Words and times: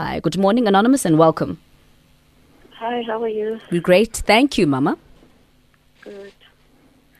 Hi, 0.00 0.18
good 0.20 0.38
morning, 0.38 0.66
Anonymous, 0.66 1.04
and 1.04 1.18
welcome. 1.18 1.58
Hi, 2.76 3.02
how 3.06 3.22
are 3.22 3.28
you? 3.28 3.60
We're 3.70 3.82
great. 3.82 4.16
Thank 4.16 4.56
you, 4.56 4.66
Mama. 4.66 4.96
Good. 6.02 6.32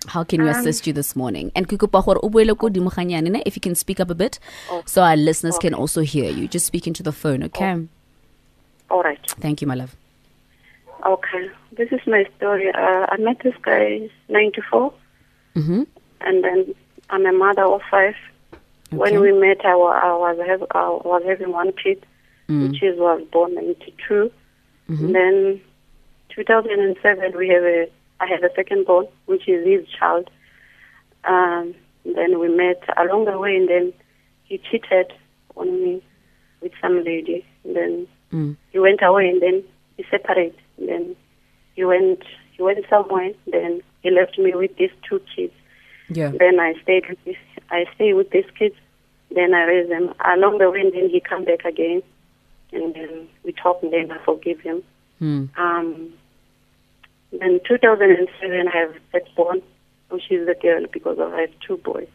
How 0.07 0.25
can 0.25 0.41
we 0.43 0.49
Um, 0.49 0.57
assist 0.57 0.87
you 0.87 0.95
this 0.95 1.15
morning? 1.15 1.53
And 1.55 1.69
kukupa 1.69 2.03
gore 2.03 2.19
o 2.23 2.31
buele 2.31 2.57
ko 2.57 2.69
godimo 2.71 2.89
ga 2.95 3.03
nyane, 3.03 3.29
ne, 3.35 3.43
if 3.45 3.55
you 3.55 3.61
can 3.61 3.75
speak 3.75 4.01
up 4.01 4.09
a 4.09 4.15
bit 4.15 4.39
Oh, 4.71 4.83
so 4.87 5.03
our 5.03 5.15
listeners 5.15 5.59
can 5.59 5.75
also 5.75 6.01
hear 6.01 6.31
you. 6.31 6.49
Just 6.49 6.65
speak 6.65 6.87
into 6.87 7.03
the 7.03 7.13
phone, 7.13 7.43
okay? 7.51 7.87
All 8.91 9.03
right. 9.03 9.21
Thank 9.45 9.61
you, 9.61 9.67
my 9.69 9.75
love. 9.75 9.95
Okay. 11.05 11.51
This 11.77 11.93
is 11.93 12.01
my 12.07 12.25
story. 12.39 12.71
Uh, 12.73 13.05
I 13.11 13.17
met 13.19 13.41
this 13.41 13.55
guy 13.61 14.09
94, 14.31 14.91
Mm-hmm. 15.57 15.83
and 16.23 16.45
then 16.45 16.75
I'm 17.11 17.27
a 17.27 17.33
mother 17.33 17.65
of 17.67 17.83
five. 17.91 18.15
Okay. 18.55 18.97
When 18.97 19.21
we 19.21 19.33
met, 19.33 19.67
I, 19.67 19.75
was 19.77 20.01
I 20.73 20.89
was 20.89 21.23
having 21.27 21.53
one 21.53 21.73
kid, 21.73 22.07
Mm. 22.51 22.63
which 22.69 22.83
is 22.83 22.99
was 22.99 23.23
born 23.31 23.55
92. 23.55 24.31
Mhm. 24.91 25.13
Then 25.13 25.61
2007, 26.31 27.37
we 27.37 27.49
have 27.49 27.63
a 27.63 27.89
I 28.23 28.27
have 28.27 28.43
a 28.43 28.53
second 28.55 28.85
born, 28.87 29.07
which 29.27 29.49
is 29.49 29.65
his 29.67 29.87
child. 29.89 30.29
Um, 31.25 31.75
then 32.05 32.39
we 32.39 32.49
met 32.49 32.83
along 32.99 33.25
the 33.27 33.39
way, 33.39 33.57
and 33.57 33.69
then 33.69 33.93
he 34.45 34.59
cheated 34.59 35.13
on 35.57 35.69
me 35.83 36.03
with 36.61 36.73
some 36.83 37.03
lady. 37.05 37.45
And 37.65 37.77
then 37.77 38.07
Mm. 38.33 38.57
he 38.73 38.79
went 38.79 39.01
away, 39.03 39.29
and 39.31 39.41
then 39.41 39.63
he 39.97 40.05
separated. 40.11 40.59
And 40.79 40.89
then 40.89 41.17
he 41.77 41.85
went 41.85 42.23
he 42.57 42.63
went 42.63 42.85
somewhere. 42.91 43.33
Then 43.47 43.81
he 44.03 44.11
left 44.11 44.39
me 44.39 44.53
with 44.55 44.77
these 44.77 44.91
two 45.09 45.21
kids. 45.35 45.55
Yeah. 46.11 46.33
Then 46.43 46.59
I 46.61 46.75
stayed 46.83 47.09
with 47.09 47.25
this, 47.25 47.37
I 47.71 47.87
stay 47.95 48.13
with 48.13 48.31
these 48.31 48.51
kids. 48.59 48.75
Then 49.31 49.55
I 49.55 49.63
raise 49.65 49.89
them 49.89 50.13
along 50.33 50.59
the 50.59 50.69
way. 50.69 50.81
And 50.81 50.93
then 50.93 51.09
he 51.09 51.21
come 51.21 51.45
back 51.45 51.65
again, 51.65 52.03
and 52.73 52.95
then 52.95 53.29
we 53.45 53.53
talk. 53.53 53.83
And 53.83 53.93
then 53.93 54.11
I 54.11 54.23
forgive 54.25 54.61
him. 54.61 54.83
Mm. 55.21 55.49
Um, 55.59 56.13
then 57.33 57.61
2007, 57.67 58.69
I 58.69 58.77
have 58.77 58.95
that 59.13 59.35
born, 59.37 59.63
which 60.09 60.31
is 60.31 60.49
a 60.49 60.55
girl 60.55 60.85
because 60.93 61.19
I 61.21 61.43
have 61.43 61.51
two 61.67 61.77
boys. 61.79 62.09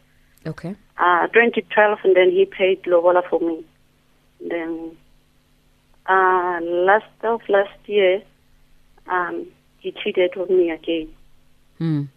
Okay. 0.46 0.76
Uh, 0.98 1.26
2012, 1.28 1.98
and 2.04 2.16
then 2.16 2.30
he 2.30 2.44
paid 2.44 2.82
Lobola 2.86 3.22
for 3.28 3.40
me. 3.40 3.64
Then 4.40 4.96
uh, 6.06 6.60
last 6.62 7.06
of 7.22 7.40
last 7.48 7.78
year, 7.86 8.22
um, 9.08 9.46
he 9.78 9.92
cheated 9.92 10.36
on 10.36 10.48
me 10.48 10.70
again. 10.70 11.08
Mm. 11.80 12.08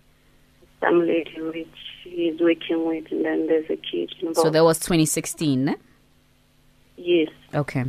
Some 0.82 1.02
lady 1.02 1.42
which 1.42 1.68
he's 2.04 2.40
working 2.40 2.88
with, 2.88 3.12
and 3.12 3.26
then 3.26 3.48
there's 3.48 3.70
a 3.70 3.76
kid 3.76 4.14
involved. 4.20 4.38
So 4.38 4.50
that 4.50 4.64
was 4.64 4.80
2016, 4.80 5.66
ne? 5.66 5.76
yes. 6.98 7.30
Okay. 7.54 7.86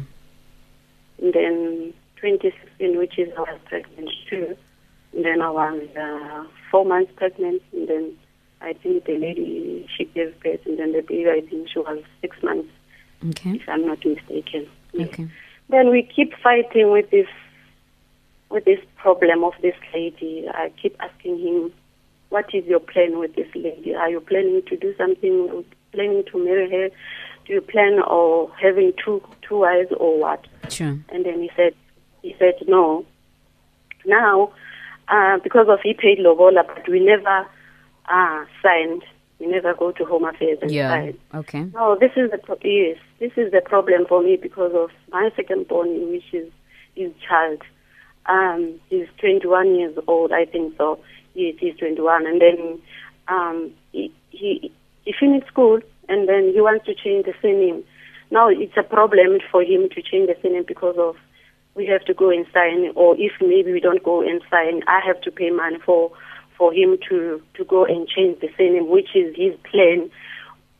And 1.20 1.32
then 1.34 1.94
2016, 2.16 2.98
which 2.98 3.18
is 3.18 3.28
I 3.36 3.40
was 3.40 3.60
pregnant 3.66 4.10
too. 4.28 4.56
And 5.12 5.24
then 5.24 5.42
I 5.42 5.50
was 5.50 5.82
uh, 5.96 6.44
four 6.70 6.84
months 6.84 7.12
pregnant, 7.16 7.62
and 7.72 7.88
then 7.88 8.12
I 8.60 8.74
think 8.74 9.04
the 9.04 9.18
lady 9.18 9.88
she 9.96 10.04
gave 10.04 10.38
birth, 10.40 10.60
and 10.66 10.78
then 10.78 10.92
the 10.92 11.02
baby 11.02 11.28
I 11.28 11.40
think 11.40 11.68
she 11.68 11.78
was 11.78 12.02
six 12.20 12.36
months, 12.42 12.68
Okay. 13.28 13.56
if 13.56 13.68
I'm 13.68 13.86
not 13.86 14.04
mistaken. 14.04 14.68
Yes. 14.92 15.08
Okay. 15.08 15.28
Then 15.68 15.90
we 15.90 16.02
keep 16.02 16.34
fighting 16.42 16.90
with 16.90 17.10
this 17.10 17.28
with 18.50 18.64
this 18.64 18.80
problem 18.96 19.44
of 19.44 19.54
this 19.62 19.74
lady. 19.94 20.46
I 20.52 20.72
keep 20.80 20.96
asking 21.00 21.38
him, 21.38 21.72
"What 22.30 22.52
is 22.54 22.64
your 22.66 22.80
plan 22.80 23.18
with 23.18 23.34
this 23.34 23.48
lady? 23.54 23.94
Are 23.94 24.10
you 24.10 24.20
planning 24.20 24.62
to 24.66 24.76
do 24.76 24.94
something? 24.96 25.64
Planning 25.92 26.24
to 26.30 26.44
marry 26.44 26.70
her? 26.70 26.90
Do 27.50 27.54
you 27.56 27.60
plan 27.62 27.98
or 28.06 28.48
having 28.62 28.92
two 29.04 29.20
two 29.42 29.58
wives 29.58 29.90
or 29.98 30.20
what?" 30.20 30.46
Sure. 30.68 30.96
And 31.08 31.24
then 31.26 31.40
he 31.42 31.50
said, 31.56 31.74
he 32.22 32.36
said 32.38 32.54
no. 32.68 33.04
Now, 34.06 34.52
uh, 35.08 35.38
because 35.42 35.66
of 35.68 35.80
he 35.82 35.92
paid 35.92 36.18
Lobola, 36.20 36.62
but 36.64 36.88
we 36.88 37.00
never 37.04 37.44
uh, 38.08 38.44
signed. 38.62 39.02
We 39.40 39.46
never 39.48 39.74
go 39.74 39.90
to 39.90 40.04
Home 40.04 40.24
Affairs 40.26 40.58
and 40.62 40.70
Yeah. 40.70 40.90
sign. 40.90 41.18
Okay. 41.34 41.62
No, 41.74 41.96
this 41.98 42.12
is 42.16 42.30
the 42.30 42.38
pro- 42.38 42.56
yes, 42.62 42.98
this 43.18 43.32
is 43.36 43.50
the 43.50 43.62
problem 43.62 44.06
for 44.06 44.22
me 44.22 44.36
because 44.36 44.72
of 44.74 44.90
my 45.10 45.30
second 45.34 45.66
born, 45.66 45.88
which 46.12 46.32
is 46.32 46.48
his 46.94 47.10
child. 47.28 47.62
Um, 48.26 48.78
he's 48.90 49.08
21 49.18 49.74
years 49.74 49.98
old, 50.06 50.30
I 50.30 50.44
think 50.44 50.76
so. 50.78 51.00
Yes, 51.34 51.56
he's 51.58 51.76
21, 51.78 52.26
and 52.26 52.40
then 52.40 52.78
um, 53.26 53.72
he, 53.90 54.12
he 54.30 54.70
he 55.04 55.12
finished 55.18 55.48
school, 55.48 55.80
and 56.10 56.28
then 56.28 56.52
he 56.52 56.60
wants 56.60 56.84
to 56.86 56.94
change 56.94 57.26
the 57.26 57.34
surname. 57.40 57.84
Now 58.30 58.48
it's 58.48 58.76
a 58.76 58.82
problem 58.82 59.38
for 59.50 59.62
him 59.62 59.88
to 59.94 60.02
change 60.02 60.28
the 60.28 60.36
surname 60.42 60.64
because 60.66 60.96
of 60.98 61.16
we 61.74 61.86
have 61.86 62.04
to 62.04 62.14
go 62.14 62.30
and 62.30 62.44
sign, 62.52 62.92
or 62.96 63.16
if 63.16 63.32
maybe 63.40 63.72
we 63.72 63.80
don't 63.80 64.02
go 64.02 64.20
and 64.20 64.42
sign, 64.50 64.82
I 64.86 65.00
have 65.06 65.20
to 65.22 65.30
pay 65.30 65.50
money 65.50 65.78
for 65.84 66.10
for 66.58 66.72
him 66.74 66.98
to 67.08 67.40
to 67.54 67.64
go 67.64 67.84
and 67.84 68.06
change 68.08 68.40
the 68.40 68.50
surname, 68.58 68.88
which 68.88 69.14
is 69.14 69.34
his 69.36 69.54
plan 69.70 70.10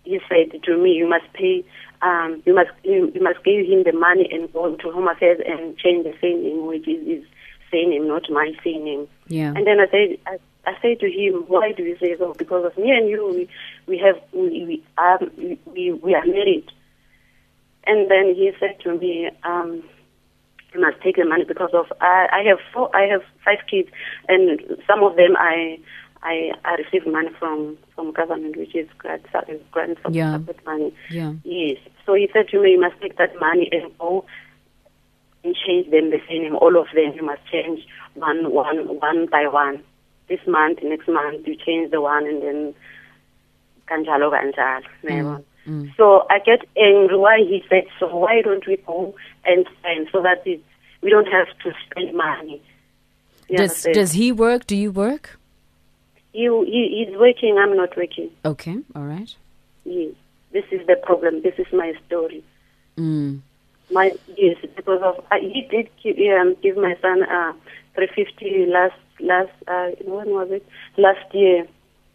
he 0.05 0.21
said 0.29 0.63
to 0.63 0.77
me, 0.77 0.93
"You 0.93 1.09
must 1.09 1.33
pay. 1.33 1.65
Um, 2.03 2.43
you 2.47 2.55
must 2.55 2.71
you, 2.83 3.13
you 3.15 3.23
must 3.23 3.45
give 3.45 3.67
him 3.67 3.85
the 3.85 3.93
money 3.93 4.29
and 4.33 4.53
go 4.53 4.75
to 4.75 4.91
Home 4.91 5.09
Affairs 5.09 5.41
and 5.47 5.77
change 5.77 6.05
the 6.05 6.15
surname, 6.21 6.67
which 6.67 6.89
is 6.89 7.07
his 7.07 7.25
surname, 7.71 8.09
not 8.09 8.31
my 8.31 8.53
surname." 8.65 9.07
Yeah. 9.29 9.53
And 9.55 9.67
then 9.67 9.81
I 9.81 9.87
said, 9.91 10.19
I, 10.27 10.39
I 10.67 10.77
said 10.81 11.01
to 11.01 11.11
him, 11.11 11.45
"Why 11.47 11.73
do 11.73 11.83
you 11.83 11.97
say 11.99 12.17
so? 12.17 12.35
Because 12.35 12.65
of 12.65 12.77
me 12.79 12.91
and 12.91 13.09
you, 13.09 13.27
we 13.29 13.49
we 13.87 13.99
have 13.99 14.21
we 14.33 14.65
we, 14.65 14.83
um, 15.01 15.31
we, 15.67 15.93
we 15.93 16.15
are 16.15 16.27
married." 16.27 16.69
And 17.87 18.11
then 18.11 18.35
he 18.35 18.53
said 18.61 18.79
to 18.85 18.99
me, 18.99 19.31
um, 19.45 19.83
"You 20.75 20.81
must 20.81 21.01
take 21.03 21.17
the 21.17 21.25
money 21.25 21.45
because 21.45 21.71
of 21.73 21.87
I, 22.01 22.29
I 22.33 22.43
have 22.49 22.59
four, 22.73 22.95
I 22.95 23.03
have 23.07 23.23
five 23.45 23.59
kids, 23.71 23.89
and 24.29 24.61
some 24.87 25.03
of 25.03 25.17
them 25.17 25.37
I." 25.39 25.79
I, 26.23 26.53
I 26.67 26.75
receive 26.75 27.07
money 27.11 27.31
from, 27.39 27.79
from 27.95 28.13
government, 28.13 28.55
which 28.59 28.75
is 28.75 28.87
grant, 28.99 29.25
grant 29.73 29.97
support 29.97 30.15
Yeah. 30.15 30.39
money. 30.67 30.93
Yeah. 31.09 31.33
Yes. 31.45 31.79
So 32.05 32.13
he 32.13 32.29
said 32.31 32.49
to 32.49 32.63
me, 32.63 32.73
you 32.73 32.81
must 32.81 33.01
take 33.01 33.17
that 33.17 33.41
money 33.41 33.71
and 33.73 33.97
go 33.97 34.27
and 35.45 35.57
change 35.57 35.91
them 35.91 36.11
the 36.11 36.21
same. 36.29 36.57
All 36.57 36.77
of 36.79 36.89
them, 36.95 37.15
you 37.15 37.25
must 37.25 37.41
change 37.51 37.87
one, 38.15 38.53
one, 38.53 39.01
one 39.01 39.29
by 39.33 39.47
one. 39.47 39.83
This 40.29 40.41
month, 40.47 40.81
next 40.83 41.09
month, 41.09 41.47
you 41.47 41.57
change 41.57 41.91
the 41.91 42.03
one, 42.03 42.27
and 42.27 42.43
then 42.43 42.75
kanjalo 43.91 44.31
kanjalo. 44.31 45.45
Mm. 45.67 45.95
So 45.97 46.27
I 46.31 46.39
get 46.39 46.67
angry 46.77 47.17
why 47.17 47.39
he 47.39 47.63
said 47.69 47.85
so. 47.99 48.07
Why 48.17 48.41
don't 48.43 48.67
we 48.67 48.77
go 48.87 49.15
and 49.45 49.67
spend 49.79 50.09
so 50.11 50.23
that 50.23 50.43
it, 50.47 50.63
we 51.03 51.11
don't 51.11 51.27
have 51.27 51.49
to 51.65 51.73
spend 51.85 52.17
money? 52.17 52.63
You 53.49 53.59
Does 53.59 53.71
understand? 53.71 53.95
Does 53.95 54.13
he 54.13 54.33
work? 54.33 54.67
Do 54.67 54.77
you 54.77 54.91
work? 54.91 55.41
you 56.33 56.63
he, 56.65 57.05
he's 57.05 57.19
working, 57.19 57.59
I'm 57.59 57.77
not 57.77 57.97
working. 57.97 58.31
Okay. 58.45 58.77
All 58.95 59.03
right. 59.03 59.35
Yes. 59.85 60.15
This 60.53 60.65
is 60.71 60.87
the 60.87 60.97
problem. 60.97 61.43
This 61.43 61.55
is 61.59 61.67
my 61.73 61.93
story. 62.07 62.45
Mm. 62.97 63.41
My 63.91 64.13
yes, 64.37 64.57
because 64.77 65.01
of 65.03 65.25
uh, 65.31 65.37
he 65.41 65.67
did 65.71 65.89
give, 66.03 66.17
um, 66.41 66.57
give 66.63 66.77
my 66.77 66.97
son 67.01 67.23
uh, 67.25 67.53
three 67.95 68.09
fifty 68.15 68.67
last 68.67 68.95
last 69.21 69.51
uh, 69.67 69.91
when 70.05 70.31
was 70.31 70.49
it 70.51 70.67
last 70.97 71.35
year 71.35 71.67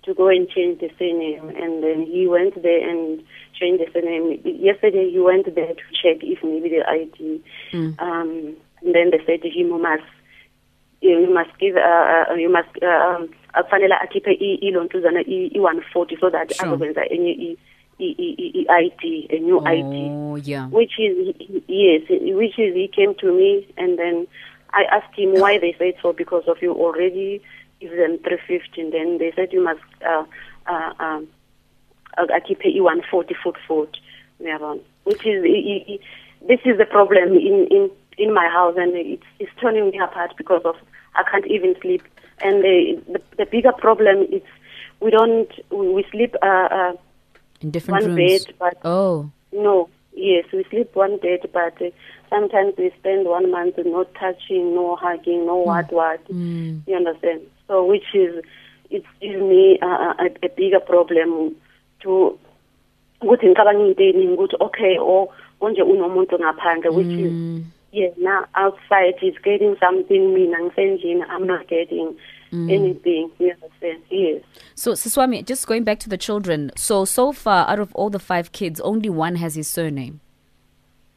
to 0.05 0.13
go 0.13 0.27
and 0.29 0.49
change 0.49 0.79
the 0.79 0.89
surname, 0.99 1.49
and 1.49 1.83
then 1.83 2.05
he 2.05 2.27
went 2.27 2.61
there 2.61 2.88
and 2.89 3.23
changed 3.59 3.83
the 3.83 3.91
surname. 3.93 4.39
Yesterday 4.43 5.09
he 5.11 5.19
went 5.19 5.45
there 5.55 5.73
to 5.73 5.85
check 6.01 6.23
if 6.23 6.43
maybe 6.43 6.69
the 6.69 6.83
ID, 6.89 7.41
Mm. 7.73 7.99
um, 8.01 8.55
and 8.81 8.93
then 8.95 9.09
they 9.11 9.19
said 9.25 9.41
to 9.41 9.49
him, 9.49 9.67
"You 9.67 9.79
must 9.79 10.03
you 11.01 11.33
must 11.33 11.51
give 11.59 11.75
uh, 11.75 12.25
uh, 12.31 12.33
you 12.35 12.49
must 12.51 12.69
uh, 12.81 12.88
um, 12.88 13.29
akufanele 13.53 13.93
akhiphe 14.05 14.31
i- 14.31 14.59
ilontuzana 14.67 15.21
i-140 15.27 16.19
so 16.19 16.29
that 16.29 16.53
Sure. 16.53 16.67
azokwenza 16.67 17.05
enye 17.09 17.31
i- 17.31 17.57
i- 17.99 18.16
i- 18.17 18.35
i- 18.45 18.66
i-ID 18.69 19.27
a 19.29 19.39
new 19.39 19.59
ID 19.66 19.95
Oh, 20.11 20.35
yeah. 20.37 20.67
which 20.72 20.97
is 20.99 21.35
yes, 21.67 22.01
which 22.09 22.57
is 22.59 22.73
he 22.75 22.87
came 22.87 23.13
to 23.16 23.31
me 23.33 23.67
and 23.78 23.97
then 23.99 24.28
I 24.73 24.84
asked 24.91 25.16
him 25.16 25.34
why 25.40 25.57
they 25.59 25.73
said 25.78 25.93
so 26.02 26.11
because 26.13 26.47
of 26.47 26.61
you 26.61 26.73
already 26.73 27.41
give 27.85 27.97
them 27.97 28.17
three 28.26 28.40
fifty 28.47 28.82
and 28.82 28.91
then 28.93 29.17
they 29.17 29.32
said 29.35 29.53
you 29.53 29.64
must 29.64 29.82
uh 30.14 30.23
uh 30.73 30.91
um 30.99 31.28
akhiphe 32.17 32.66
i 32.78 32.82
one 32.82 33.02
forty 33.11 33.35
foot 33.43 33.58
foot 33.67 33.97
uyabona 34.41 34.79
which 35.03 35.26
is 35.26 35.43
i- 35.43 35.66
i- 35.73 35.85
i- 35.93 35.99
this 36.49 36.59
is 36.66 36.78
the 36.78 36.85
problem 36.97 37.34
in 37.49 37.58
in 37.78 37.90
in 38.17 38.34
my 38.34 38.47
house 38.58 38.76
and 38.84 38.96
it's 38.96 39.29
it's 39.40 39.52
turning 39.61 39.90
me 39.91 39.99
apart 40.08 40.32
because 40.37 40.61
of 40.66 40.76
I 41.16 41.23
can't 41.32 41.47
even 41.47 41.76
sleep 41.82 42.03
and 42.46 42.64
the 42.64 42.76
the, 43.14 43.22
the 43.40 43.46
bigger 43.46 43.73
problem 43.85 44.17
is 44.38 44.43
we 45.02 45.09
don't 45.11 45.52
we 45.72 46.05
sleep 46.11 46.35
uh, 46.41 46.67
uh 46.79 46.93
In 47.61 47.72
different 47.72 47.96
one 47.99 48.16
rooms. 48.16 48.43
bed 48.46 48.53
but 48.64 48.78
Oh. 48.96 49.29
no, 49.52 49.90
yes, 50.16 50.46
we 50.53 50.64
sleep 50.72 50.90
one 50.96 51.17
bed, 51.26 51.41
but 51.59 51.76
uh, 51.81 51.90
sometimes 52.29 52.73
we 52.78 52.91
spend 52.99 53.28
one 53.28 53.47
month 53.52 53.76
not 53.97 54.09
touching, 54.23 54.64
no 54.79 54.96
hugging, 55.03 55.46
no 55.46 55.55
what 55.70 55.91
what. 55.99 56.22
Mm. 56.28 56.81
You 56.88 56.96
understand? 57.02 57.41
So, 57.67 57.85
which 57.85 58.14
is 58.14 58.44
it 58.90 59.03
gives 59.22 59.41
me 59.41 59.79
uh, 59.82 60.14
a, 60.20 60.26
a 60.44 60.50
bigger 60.50 60.79
problem 60.79 61.56
to 62.02 62.38
ukuthi 63.22 63.47
ngicabanga 63.47 63.85
into 63.85 64.35
ukuthi 64.35 64.56
okay 64.59 64.97
or 64.97 65.29
konje 65.59 65.82
unomuntu 65.82 66.40
ngaphandle 66.40 66.90
which 66.91 67.08
is 67.08 67.64
yena 67.94 68.47
outside 68.56 69.16
is 69.22 69.35
getting 69.44 69.76
something 69.79 70.34
mina 70.34 70.59
ngisendlini 70.59 71.23
i'm 71.29 71.47
not 71.47 71.67
getting 71.67 72.14
anything 72.53 73.29
you 73.40 73.52
understand 73.52 74.00
yes 74.09 74.41
So, 74.76 74.91
Siswami, 74.94 75.44
just 75.46 75.67
going 75.67 75.84
back 75.84 76.00
to 76.00 76.09
the 76.09 76.17
children. 76.17 76.72
So, 76.78 77.06
so 77.06 77.32
far, 77.32 77.67
out 77.70 77.79
of 77.79 77.94
all 77.96 78.09
the 78.09 78.20
five 78.20 78.52
kids, 78.52 78.79
only 78.82 79.09
one 79.09 79.35
has 79.38 79.56
his 79.56 79.67
surname. 79.67 80.20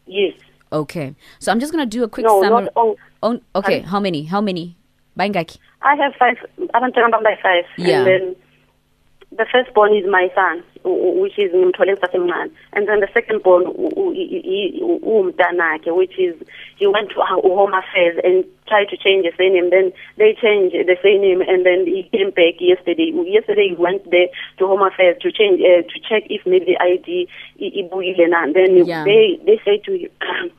yes 0.06 0.34
Okay. 0.72 1.14
So, 1.38 1.50
I'm 1.52 1.60
just 1.60 1.72
going 1.72 1.88
to 1.88 1.98
do 1.98 2.04
a 2.04 2.08
quick 2.08 2.26
no 2.26 2.42
summary. 2.42 2.64
not 2.64 2.72
all 2.76 2.96
On, 3.22 3.40
okay, 3.54 3.80
how 3.80 3.98
many? 4.00 4.24
How 4.24 4.40
many? 4.40 4.76
Bangaki. 5.18 5.58
I 5.82 5.94
have 5.96 6.14
five, 6.18 6.36
abantwana 6.74 7.10
bami 7.12 7.24
bayi-five. 7.24 7.64
Yeah. 7.76 7.98
And 7.98 8.06
then 8.06 8.36
the 9.36 9.46
first 9.52 9.74
born 9.74 9.94
is 9.94 10.04
my 10.08 10.30
son, 10.34 10.62
which 10.84 11.38
is 11.38 11.52
ngimthole 11.52 11.92
ngisasemncane. 11.94 12.50
And 12.72 12.88
then 12.88 13.00
the 13.00 13.08
second 13.12 13.42
born, 13.42 13.62
u- 13.64 13.92
u- 13.96 14.14
i- 14.16 14.44
i- 14.56 14.72
u- 14.78 15.00
uwumntanakhe, 15.04 15.94
which 15.94 16.18
is, 16.18 16.34
he 16.78 16.86
went 16.86 17.10
to 17.10 17.20
uh, 17.20 17.26
Home 17.42 17.74
Affairs 17.74 18.18
and 18.24 18.44
tried 18.66 18.88
to 18.88 18.96
change 18.96 19.26
the 19.26 19.32
surname. 19.36 19.68
Then 19.70 19.92
they 20.16 20.32
changed 20.40 20.74
the 20.74 20.96
surname 21.02 21.42
and 21.42 21.66
then 21.66 21.86
he 21.86 22.08
came 22.10 22.30
back 22.30 22.54
yesterday. 22.58 23.12
Yesterday 23.26 23.68
he 23.70 23.74
went 23.76 24.10
there 24.10 24.28
to 24.58 24.66
Home 24.66 24.82
Affairs 24.82 25.18
to 25.20 25.30
change, 25.30 25.60
uh, 25.60 25.82
to 25.82 25.96
check 26.08 26.24
if 26.30 26.46
maybe 26.46 26.64
the 26.72 26.78
ID 26.82 27.28
ibuyile 27.60 28.30
na. 28.30 28.44
And 28.44 28.54
then 28.54 28.86
Yeah. 28.86 29.04
they, 29.04 29.38
they 29.44 29.60
say 29.64 29.76
to 29.84 29.92
you, 29.92 30.08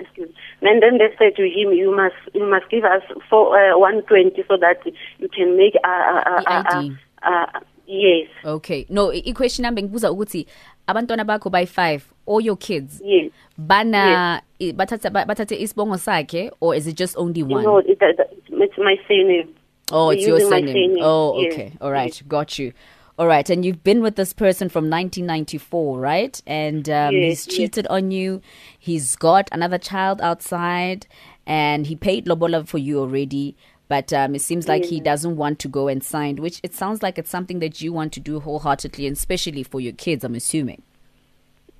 excuse 0.00 0.28
me. 0.28 0.68
And 0.70 0.82
then 0.82 0.98
they 0.98 1.08
said 1.18 1.36
to 1.36 1.42
him, 1.42 1.72
"You 1.72 1.94
must, 1.94 2.14
you 2.34 2.46
must 2.48 2.68
give 2.70 2.84
us 2.84 3.02
four, 3.28 3.56
uh, 3.58 3.78
one 3.78 4.02
twenty, 4.02 4.42
so 4.48 4.56
that 4.56 4.78
you 5.18 5.28
can 5.28 5.56
make 5.56 5.74
a, 5.84 5.88
a, 5.88 5.92
a, 6.26 6.34
a, 6.34 6.42
I-ID. 6.46 6.96
a, 7.22 7.28
a 7.30 7.60
yes, 7.86 8.28
Okay. 8.44 8.86
No, 8.88 9.12
i-question 9.12 9.62
number 9.62 9.82
ngibuza 9.82 10.10
ukuthi 10.10 10.46
abantwana 10.86 11.24
bakho 11.24 11.50
by 11.50 11.66
five, 11.66 12.02
all 12.26 12.40
your 12.40 12.56
kids, 12.56 13.00
yes. 13.04 13.30
bana 13.58 14.42
i- 14.60 14.72
bathatha 14.72 15.12
ba- 15.12 15.24
bathathe 15.26 15.60
isibongo 15.60 15.98
sakhe 15.98 16.50
or 16.60 16.74
is 16.74 16.86
it 16.86 16.96
just 16.96 17.16
only 17.16 17.42
one? 17.42 17.64
no 17.64 17.78
it, 17.78 17.98
it, 18.00 18.20
it's 18.48 18.78
my 18.78 18.96
surname. 19.08 19.48
Oh, 19.92 20.10
it's 20.10 20.24
your 20.26 20.38
surname. 20.40 20.98
Oh, 21.00 21.40
yes, 21.40 21.52
okay. 21.52 21.72
All 21.80 21.90
right. 21.90 22.14
yes. 22.14 22.22
Got 22.28 22.58
you. 22.60 22.72
All 23.20 23.26
right. 23.26 23.50
And 23.50 23.66
you've 23.66 23.84
been 23.84 24.00
with 24.00 24.16
this 24.16 24.32
person 24.32 24.70
from 24.70 24.84
1994, 24.84 26.00
right? 26.00 26.40
And 26.46 26.88
um, 26.88 27.14
Yes, 27.14 27.44
he's 27.44 27.46
yes. 27.48 27.56
cheated 27.56 27.86
on 27.88 28.10
you. 28.10 28.40
He's 28.78 29.14
got 29.14 29.50
another 29.52 29.76
child 29.76 30.22
outside 30.22 31.06
and 31.46 31.86
he 31.86 31.96
paid 31.96 32.26
Lobola 32.26 32.64
for 32.64 32.78
you 32.78 32.98
already. 32.98 33.58
But 33.88 34.10
um, 34.14 34.34
it 34.34 34.40
seems 34.40 34.68
like 34.68 34.86
he 34.86 35.00
doesn't 35.00 35.36
want 35.36 35.58
to 35.58 35.68
go 35.68 35.86
and 35.86 36.02
sign, 36.02 36.36
which 36.36 36.60
it 36.62 36.74
sounds 36.74 37.02
like 37.02 37.18
it's 37.18 37.28
something 37.28 37.58
that 37.58 37.82
you 37.82 37.92
want 37.92 38.14
to 38.14 38.20
do 38.20 38.40
wholeheartedly, 38.40 39.06
and 39.06 39.14
especially 39.16 39.64
for 39.64 39.80
your 39.80 39.92
kids, 39.92 40.24
I'm 40.24 40.34
assuming. 40.34 40.80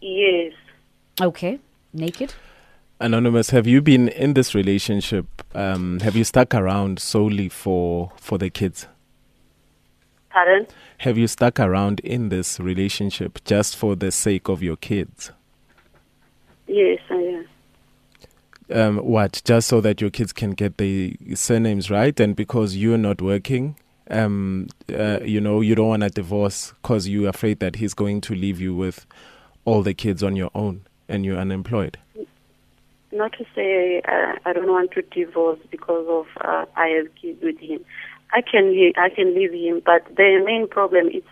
Yes. 0.03 0.53
Okay. 1.23 1.59
Naked? 1.95 2.35
Anonymous, 3.01 3.49
have 3.51 3.67
you 3.67 3.81
been 3.81 4.09
in 4.09 4.35
this 4.35 4.55
relationship? 4.55 5.27
Um, 5.55 6.01
have 6.01 6.17
you 6.17 6.25
stuck 6.25 6.53
around 6.53 6.99
solely 6.99 7.49
for 7.49 8.13
for 8.17 8.37
the 8.37 8.51
kids? 8.51 8.89
Pardon? 10.31 10.67
Have 10.99 11.19
you 11.19 11.27
stuck 11.27 11.59
around 11.59 12.00
in 12.00 12.29
this 12.29 12.61
relationship 12.61 13.43
just 13.44 13.77
for 13.77 13.97
the 13.97 14.12
sake 14.12 14.49
of 14.49 14.62
your 14.62 14.77
kids? 14.77 15.32
Yes, 16.67 17.00
I 17.11 17.15
am. 17.15 17.49
Um, 18.73 18.97
what? 18.99 19.43
Just 19.44 19.67
so 19.67 19.81
that 19.81 20.00
your 20.00 20.11
kids 20.11 20.32
can 20.32 20.53
get 20.53 20.79
the 20.79 21.17
surnames 21.35 21.91
right, 21.91 22.19
and 22.21 22.37
because 22.37 22.77
you're 22.77 22.99
not 22.99 23.21
working, 23.21 23.75
um, 24.11 24.69
uh, 24.93 25.19
you 25.25 25.41
know, 25.41 25.61
you 25.61 25.75
don't 25.75 25.88
want 25.88 26.03
to 26.03 26.11
divorce 26.11 26.73
because 26.81 27.09
you're 27.09 27.29
afraid 27.29 27.59
that 27.59 27.76
he's 27.76 27.94
going 27.94 28.21
to 28.23 28.35
leave 28.35 28.61
you 28.61 28.75
with 28.75 29.06
all 29.65 29.83
the 29.83 29.94
kids 29.94 30.23
on 30.23 30.37
your 30.37 30.50
own, 30.55 30.83
and 31.09 31.25
you're 31.25 31.38
unemployed. 31.38 31.99
Not 33.12 33.33
to 33.33 33.44
say 33.56 34.00
uh, 34.06 34.35
I 34.44 34.53
don't 34.53 34.71
want 34.71 34.93
to 34.93 35.03
divorce 35.03 35.59
because 35.73 36.06
of 36.09 36.26
uh, 36.44 36.67
I 36.76 36.87
have 36.88 37.12
kids 37.17 37.43
with 37.43 37.59
him. 37.59 37.85
I 38.32 38.41
can 38.43 38.71
leave, 38.73 38.94
I 38.97 39.09
can 39.09 39.35
leave 39.35 39.53
him, 39.53 39.82
but 39.85 40.05
the 40.17 40.43
main 40.44 40.69
problem 40.69 41.09
is 41.09 41.23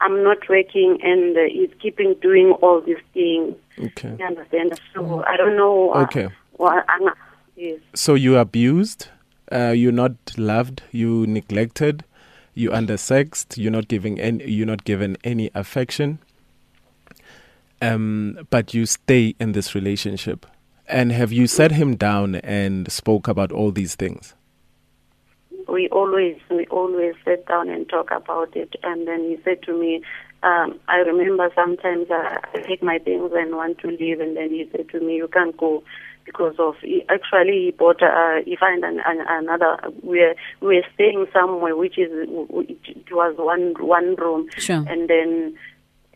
I'm 0.00 0.22
not 0.22 0.48
working 0.48 0.98
and 1.02 1.36
uh, 1.36 1.40
he's 1.50 1.70
keeping 1.80 2.14
doing 2.20 2.52
all 2.62 2.80
these 2.80 2.98
things. 3.12 3.54
Okay. 3.78 4.16
You 4.18 4.24
understand? 4.26 4.78
So 4.94 5.24
I 5.26 5.36
don't 5.36 5.56
know. 5.56 5.92
Uh, 5.92 6.02
Okay. 6.04 6.28
Well, 6.58 6.82
I'm 6.88 7.10
yes. 7.56 7.80
So 7.94 8.14
you 8.14 8.36
abused, 8.36 9.08
uh, 9.50 9.72
you're 9.74 9.92
not 9.92 10.12
loved, 10.36 10.82
you 10.92 11.26
neglected, 11.26 12.04
you 12.54 12.70
undersexed, 12.70 13.56
you're 13.56 13.72
not 13.72 13.88
giving 13.88 14.20
any, 14.20 14.48
you're 14.48 14.66
not 14.66 14.84
given 14.84 15.16
any 15.24 15.50
affection. 15.54 16.18
Um, 17.82 18.46
but 18.50 18.72
you 18.72 18.86
stay 18.86 19.34
in 19.38 19.52
this 19.52 19.74
relationship. 19.74 20.46
And 20.86 21.12
have 21.12 21.32
you 21.32 21.46
sat 21.46 21.72
him 21.72 21.96
down 21.96 22.36
and 22.36 22.90
spoke 22.90 23.26
about 23.28 23.52
all 23.52 23.72
these 23.72 23.94
things? 23.94 24.34
We 25.68 25.88
always 25.90 26.36
we 26.50 26.66
always 26.66 27.14
sit 27.24 27.46
down 27.46 27.68
and 27.68 27.88
talk 27.88 28.10
about 28.10 28.56
it. 28.56 28.74
And 28.82 29.06
then 29.06 29.20
he 29.20 29.38
said 29.44 29.62
to 29.64 29.78
me 29.78 30.02
um 30.42 30.78
i 30.88 30.96
remember 30.98 31.48
sometimes 31.54 32.10
uh, 32.10 32.36
i 32.52 32.58
take 32.68 32.82
my 32.82 32.98
things 32.98 33.30
and 33.34 33.56
want 33.56 33.78
to 33.78 33.88
leave. 33.88 34.20
And 34.20 34.36
then 34.36 34.50
he 34.50 34.68
said 34.72 34.88
to 34.90 35.00
me 35.00 35.16
you 35.16 35.28
can't 35.28 35.56
go 35.56 35.82
because 36.24 36.54
of 36.58 36.74
he, 36.82 37.04
actually 37.08 37.66
he 37.66 37.70
bought 37.76 38.02
uh 38.02 38.36
he 38.44 38.56
find 38.56 38.84
an, 38.84 39.00
an, 39.04 39.24
another 39.28 39.76
we're 40.02 40.34
we're 40.60 40.84
staying 40.94 41.26
somewhere 41.32 41.76
which 41.76 41.98
is 41.98 42.10
it 42.12 43.12
was 43.12 43.34
one 43.38 43.74
one 43.78 44.16
room. 44.16 44.48
Sure. 44.56 44.84
and 44.88 45.08
then 45.08 45.56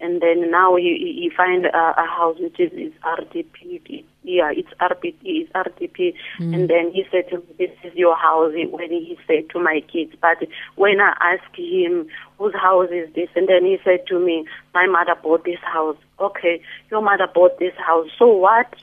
and 0.01 0.21
then 0.21 0.51
now 0.51 0.77
you, 0.77 0.95
he 0.95 1.31
find 1.37 1.67
a, 1.67 1.77
a 1.77 2.07
house 2.07 2.37
which 2.39 2.59
is 2.61 2.73
is 2.73 2.93
RDP. 3.03 4.05
Yeah, 4.23 4.51
it's 4.55 4.69
RPT, 4.81 5.17
it's 5.23 5.53
RDP. 5.53 6.15
And 6.39 6.69
then 6.69 6.93
he 6.93 7.05
said 7.11 7.31
to 7.31 7.39
me, 7.39 7.47
"This 7.59 7.71
is 7.85 7.95
your 7.95 8.17
house." 8.17 8.53
When 8.53 8.91
he 8.91 9.19
said 9.27 9.49
to 9.51 9.59
my 9.59 9.83
kids, 9.91 10.13
but 10.21 10.39
when 10.77 11.01
I 11.01 11.15
asked 11.21 11.57
him, 11.57 12.09
"Whose 12.39 12.55
house 12.55 12.91
is 12.91 13.13
this?" 13.15 13.29
and 13.35 13.49
then 13.49 13.65
he 13.65 13.79
said 13.85 14.07
to 14.09 14.19
me, 14.19 14.45
"My 14.75 14.87
mother 14.87 15.15
bought 15.23 15.45
this 15.45 15.61
house." 15.63 15.97
Okay, 16.21 16.61
your 16.91 17.01
mother 17.01 17.29
bought 17.33 17.59
this 17.59 17.75
house. 17.77 18.09
So 18.19 18.27
what? 18.27 18.75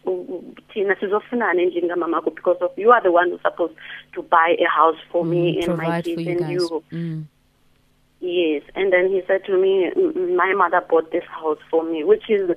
Tina 0.73 0.95
because 2.45 2.57
of 2.61 2.71
you 2.77 2.91
are 2.91 3.01
the 3.01 3.11
one 3.11 3.29
who's 3.29 3.41
supposed 3.41 3.75
to 4.13 4.21
buy 4.21 4.55
a 4.59 4.69
house 4.69 4.97
for 5.11 5.25
me 5.25 5.61
and 5.63 5.77
my 5.77 6.01
kids 6.01 6.15
for 6.15 6.21
you 6.21 6.31
and 6.31 6.39
guys. 6.39 6.51
you. 6.51 6.83
Mm. 6.91 7.25
Yes, 8.25 8.63
and 8.75 8.91
then 8.91 9.09
he 9.09 9.21
said 9.27 9.45
to 9.45 9.55
me, 9.55 9.91
"My 10.35 10.53
mother 10.53 10.81
bought 10.89 11.11
this 11.11 11.23
house 11.25 11.59
for 11.69 11.83
me, 11.83 12.03
which 12.03 12.27
is 12.29 12.49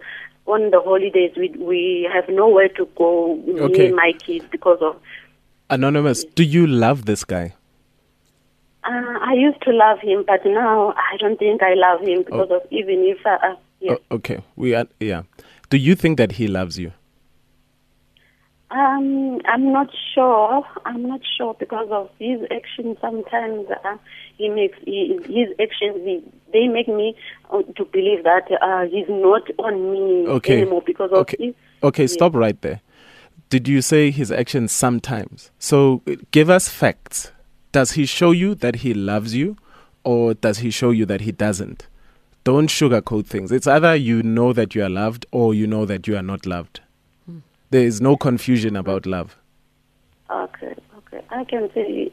on 0.46 0.70
the 0.70 0.80
holidays 0.80 1.32
we 1.36 1.50
we 1.58 2.08
have 2.12 2.26
nowhere 2.28 2.68
to 2.70 2.88
go, 2.96 3.36
me 3.46 3.60
Okay. 3.60 3.86
and 3.88 3.96
my 3.96 4.12
kids, 4.24 4.46
because 4.50 4.78
of." 4.80 4.96
Anonymous, 5.68 6.24
do 6.24 6.42
you 6.42 6.66
love 6.66 7.04
this 7.04 7.22
guy? 7.24 7.52
Uh, 8.84 9.18
I 9.20 9.34
used 9.34 9.60
to 9.62 9.72
love 9.72 9.98
him, 10.00 10.24
but 10.26 10.40
now 10.46 10.94
I 10.96 11.18
don't 11.18 11.38
think 11.38 11.62
I 11.62 11.74
love 11.74 12.00
him 12.00 12.22
because 12.22 12.50
of 12.50 12.62
even 12.70 13.04
if 13.04 13.18
uh, 13.26 13.36
uh, 13.42 13.56
yes. 13.80 13.98
Oh, 14.10 14.16
okay, 14.16 14.42
we 14.56 14.74
are, 14.74 14.86
yeah. 15.00 15.22
Do 15.68 15.76
you 15.76 15.94
think 15.94 16.16
that 16.16 16.32
he 16.32 16.48
loves 16.48 16.78
you? 16.78 16.92
Um, 18.70 19.40
I'm 19.46 19.72
not 19.72 19.88
sure. 20.14 20.62
I'm 20.84 21.08
not 21.08 21.20
sure 21.38 21.54
because 21.54 21.88
of 21.90 22.10
his 22.18 22.40
actions. 22.50 22.98
Sometimes 23.00 23.66
uh, 23.84 23.96
he 24.36 24.48
makes 24.50 24.76
he, 24.84 25.18
his 25.24 25.48
actions. 25.58 26.04
He, 26.04 26.22
they 26.52 26.68
make 26.68 26.86
me 26.86 27.16
uh, 27.50 27.62
to 27.76 27.84
believe 27.86 28.24
that 28.24 28.46
uh, 28.60 28.84
he's 28.90 29.08
not 29.08 29.42
on 29.58 29.90
me 29.92 30.28
Okay. 30.28 30.60
anymore 30.62 30.82
because 30.84 31.10
of 31.12 31.18
okay. 31.18 31.36
his. 31.38 31.54
Okay, 31.82 32.02
Yes. 32.04 32.12
stop 32.12 32.34
right 32.34 32.60
there. 32.60 32.82
Did 33.48 33.66
you 33.68 33.80
say 33.80 34.10
his 34.10 34.30
actions 34.30 34.72
sometimes? 34.72 35.50
So 35.58 36.02
uh, 36.06 36.16
give 36.30 36.50
us 36.50 36.68
facts. 36.68 37.32
Does 37.72 37.92
he 37.92 38.04
show 38.04 38.32
you 38.32 38.54
that 38.56 38.76
he 38.76 38.92
loves 38.92 39.34
you 39.34 39.56
or 40.04 40.34
does 40.34 40.58
he 40.58 40.70
show 40.70 40.90
you 40.90 41.06
that 41.06 41.22
he 41.22 41.32
doesn't? 41.32 41.86
Don't 42.44 42.68
sugarcoat 42.68 43.26
things. 43.26 43.50
It's 43.50 43.66
either 43.66 43.94
you 43.94 44.22
know 44.22 44.52
that 44.52 44.74
you 44.74 44.82
are 44.84 44.88
loved 44.90 45.24
or 45.32 45.54
you 45.54 45.66
know 45.66 45.86
that 45.86 46.06
you 46.06 46.16
are 46.16 46.22
not 46.22 46.44
loved. 46.46 46.80
There 47.70 47.82
is 47.84 48.00
no 48.00 48.16
confusion 48.16 48.76
about 48.76 49.06
love. 49.06 49.36
Okay, 50.30 50.74
okay. 50.98 51.24
I 51.30 51.44
can 51.44 51.70
say 51.74 52.10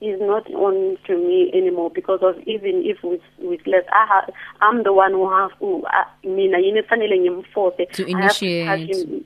he's 0.00 0.20
not 0.20 0.50
on 0.54 0.96
to 1.06 1.16
me 1.16 1.50
anymore 1.54 1.90
because 1.90 2.20
of 2.22 2.38
even 2.46 2.82
if 2.84 3.02
with 3.02 3.20
with 3.38 3.60
less, 3.66 3.84
I 3.92 4.06
ha, 4.08 4.26
I'm 4.60 4.82
the 4.84 4.92
one 4.92 5.12
who 5.12 5.28
have 5.30 5.50
who 5.58 5.84
I 5.86 6.04
mina 6.26 6.58
yini 6.58 6.82
fanele 6.82 7.18
ngimforce 7.18 7.76
To 7.76 7.84
for 7.86 7.94
to 7.94 8.06
initiate. 8.10 9.22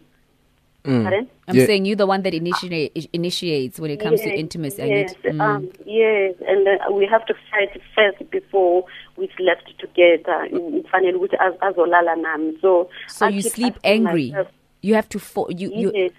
Mm. 0.82 1.28
I'm 1.46 1.56
Yeah. 1.56 1.66
saying 1.66 1.84
you're 1.84 1.94
the 1.96 2.06
one 2.06 2.22
that 2.22 2.32
initiate, 2.32 3.06
initiates 3.12 3.78
when 3.78 3.90
it 3.90 4.00
comes 4.00 4.22
to 4.22 4.30
intimacy. 4.30 4.80
and 4.80 4.90
Yes, 4.90 5.14
it- 5.24 5.34
mm. 5.34 5.40
um, 5.42 5.68
yes, 5.84 6.34
and 6.48 6.66
uh, 6.66 6.90
we 6.92 7.04
have 7.06 7.26
to 7.26 7.34
fight 7.50 7.78
first 7.94 8.30
before 8.30 8.84
we 9.18 9.28
slept 9.36 9.78
together. 9.78 10.48
Fanele 10.90 11.16
ukuthi 11.16 11.34
as, 11.38 11.52
azolala 11.60 12.16
nami. 12.20 12.56
So 12.62 12.88
so 13.08 13.26
I 13.26 13.28
you 13.28 13.42
sleep 13.42 13.74
angry. 13.84 14.30
myself, 14.30 14.48
You 14.82 14.94
have 14.94 15.08
to 15.10 15.18
for 15.18 15.46
you 15.50 15.70
you. 15.74 15.92
Yes. 15.94 16.12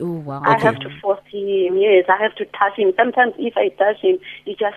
Oh 0.00 0.10
wow. 0.12 0.42
I 0.44 0.54
Okay. 0.54 0.66
have 0.66 0.80
to 0.80 0.90
force 1.00 1.20
him. 1.30 1.76
Yes, 1.78 2.06
I 2.08 2.20
have 2.22 2.34
to 2.36 2.44
touch 2.46 2.76
him. 2.76 2.92
Sometimes 2.96 3.34
if 3.38 3.56
I 3.56 3.68
touch 3.70 4.00
him, 4.00 4.18
he 4.44 4.52
just 4.52 4.76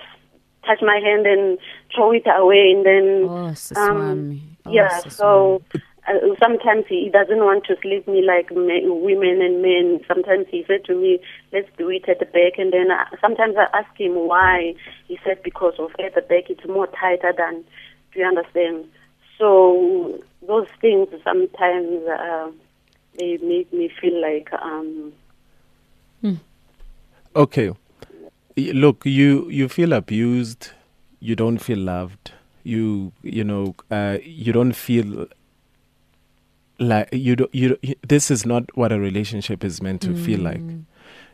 touch 0.66 0.80
my 0.82 1.00
hand 1.04 1.26
and 1.26 1.58
throw 1.96 2.12
it 2.12 2.28
away, 2.28 2.74
and 2.76 2.86
then 2.86 3.30
Oh, 3.30 3.54
um. 3.76 4.42
Oh, 4.66 4.74
yeah. 4.74 5.02
So 5.10 5.62
uh, 6.08 6.36
sometimes 6.42 6.86
he 6.88 7.10
doesn't 7.12 7.40
want 7.40 7.66
to 7.66 7.76
sleep 7.82 8.08
me 8.08 8.22
like 8.22 8.52
me, 8.52 8.84
women 8.86 9.42
and 9.42 9.62
men. 9.62 10.00
Sometimes 10.08 10.48
he 10.50 10.64
said 10.68 10.84
to 10.86 10.96
me, 10.96 11.20
"Let's 11.52 11.70
do 11.78 11.90
it 11.90 12.08
at 12.08 12.20
the 12.20 12.26
back," 12.26 12.58
and 12.58 12.74
then 12.74 12.92
I, 12.92 13.06
sometimes 13.22 13.56
I 13.58 13.68
ask 13.78 13.90
him 13.98 14.16
why. 14.28 14.76
He 15.08 15.18
said, 15.24 15.42
"Because 15.44 15.74
of 15.80 15.92
at 16.04 16.16
the 16.16 16.22
back, 16.22 16.50
it's 16.50 16.68
more 16.68 16.88
tighter 16.88 17.34
than." 17.36 17.64
Do 18.12 18.20
you 18.20 18.26
understand? 18.26 18.86
So 19.38 20.20
those 20.46 20.68
things 20.82 21.08
sometimes 21.24 22.08
uh, 22.08 22.52
they 23.20 23.38
make 23.38 23.72
me 23.74 23.90
feel 24.02 24.20
like 24.22 24.52
um. 24.54 25.14
Okay. 27.36 27.72
Look, 28.58 29.06
you 29.06 29.50
you 29.50 29.70
feel 29.70 29.94
abused, 29.94 30.72
you 31.20 31.36
don't 31.36 31.60
feel 31.60 31.78
loved. 31.78 32.32
You 32.64 33.12
you 33.24 33.44
know, 33.44 33.76
uh, 33.92 34.18
you 34.24 34.52
don't 34.52 34.74
feel 34.74 35.28
like 36.80 37.10
you 37.14 37.36
do, 37.36 37.48
you 37.52 37.78
you- 37.82 37.96
this 38.08 38.32
is 38.32 38.46
not 38.46 38.76
what 38.76 38.92
a 38.92 39.00
relationship 39.00 39.64
is 39.64 39.82
meant 39.82 40.02
to 40.02 40.14
feel 40.16 40.40
like. 40.40 40.62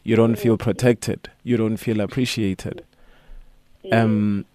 You 0.04 0.16
don't 0.16 0.36
feel 0.36 0.58
protected. 0.58 1.30
You 1.44 1.58
don't 1.58 1.78
feel 1.78 2.00
appreciated. 2.00 2.84
Um 3.92 4.46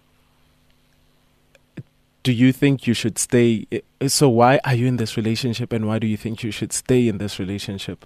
do 2.23 2.31
you 2.31 2.51
think 2.51 2.85
you 2.85 2.93
should 2.93 3.17
stay 3.17 3.65
so 4.07 4.29
why 4.29 4.59
are 4.63 4.75
you 4.75 4.87
in 4.87 4.97
this 4.97 5.17
relationship 5.17 5.71
and 5.73 5.87
why 5.87 5.99
do 5.99 6.07
you 6.07 6.17
think 6.17 6.43
you 6.43 6.51
should 6.51 6.73
stay 6.73 7.07
in 7.07 7.17
this 7.17 7.39
relationship? 7.39 8.05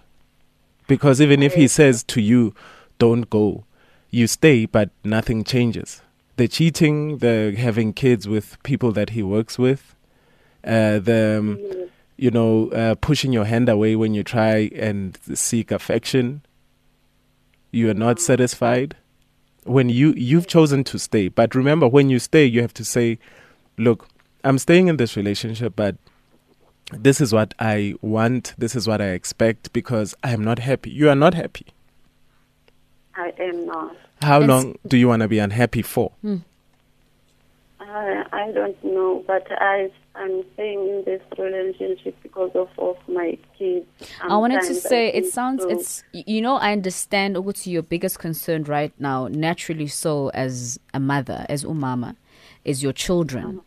Because 0.88 1.20
even 1.22 1.42
if 1.42 1.56
he 1.56 1.68
says 1.68 2.04
to 2.04 2.22
you, 2.22 2.54
don't 3.00 3.30
go, 3.30 3.66
you 4.10 4.28
stay, 4.28 4.66
but 4.66 4.90
nothing 5.04 5.44
changes. 5.44 6.02
The 6.38 6.48
cheating, 6.48 7.20
the 7.20 7.56
having 7.58 7.94
kids 7.94 8.28
with 8.28 8.62
people 8.64 8.92
that 8.92 9.12
he 9.12 9.24
works 9.24 9.58
with, 9.58 9.96
uh, 10.64 11.00
the, 11.00 11.38
um, 11.40 11.90
you 12.18 12.30
know, 12.30 12.70
uh, 12.70 12.96
pushing 12.96 13.34
your 13.34 13.46
hand 13.46 13.68
away 13.70 13.96
when 13.96 14.14
you 14.14 14.24
try 14.24 14.70
and 14.76 15.18
seek 15.34 15.72
affection. 15.72 16.42
You 17.72 17.90
are 17.90 17.96
not 17.96 18.20
satisfied. 18.20 18.96
When 19.64 19.90
you, 19.90 20.14
you've 20.16 20.48
chosen 20.48 20.84
to 20.86 21.00
stay, 21.00 21.28
but 21.30 21.56
remember, 21.56 21.88
when 21.88 22.10
you 22.10 22.20
stay, 22.20 22.46
you 22.46 22.62
have 22.62 22.74
to 22.76 22.86
say, 22.86 23.18
look, 23.77 24.08
I'm 24.44 24.58
staying 24.58 24.88
in 24.88 24.98
this 24.98 25.15
relationship, 25.17 25.74
but 25.75 25.96
this 26.91 27.20
is 27.20 27.34
what 27.34 27.53
I 27.60 27.96
want, 28.01 28.53
this 28.58 28.75
is 28.75 28.88
what 28.88 29.01
I 29.01 29.10
expect 29.10 29.74
because 29.74 30.13
I 30.24 30.32
am 30.34 30.44
not 30.44 30.60
happy. 30.60 30.91
You 30.91 31.10
are 31.10 31.15
not 31.15 31.34
happy. 31.34 31.65
I 33.15 33.34
am 33.39 33.65
not. 33.65 33.96
How 34.22 34.39
Yes. 34.39 34.50
long 34.50 34.75
do 34.88 34.98
you 34.98 35.08
want 35.08 35.22
to 35.22 35.27
be 35.27 35.39
unhappy 35.39 35.82
for? 35.82 36.12
I 37.79 38.25
I 38.32 38.51
don't 38.51 38.82
know, 38.84 39.24
but 39.27 39.46
I 39.51 39.91
I'm 40.15 40.44
staying 40.53 40.79
in 40.79 41.03
this 41.05 41.22
relationship 41.38 42.15
because 42.24 42.51
of 42.55 42.70
of 42.77 42.98
my 43.08 43.38
kids. 43.58 43.86
I 44.22 44.38
wanted 44.38 44.62
to 44.63 44.74
say 44.75 45.10
it 45.10 45.27
sounds 45.32 45.63
so. 45.63 45.70
it's 45.70 46.03
you 46.13 46.41
know 46.41 46.55
I 46.55 46.72
understand 46.72 47.44
what's 47.46 47.67
your 47.67 47.84
biggest 47.84 48.20
concern 48.20 48.63
right 48.63 48.94
now 49.00 49.27
naturally 49.27 49.88
so 49.88 50.29
as 50.29 50.79
a 50.94 51.00
mother 51.00 51.46
as 51.50 51.63
umama 51.65 52.15
is 52.66 52.84
your 52.84 52.94
children 52.94 53.62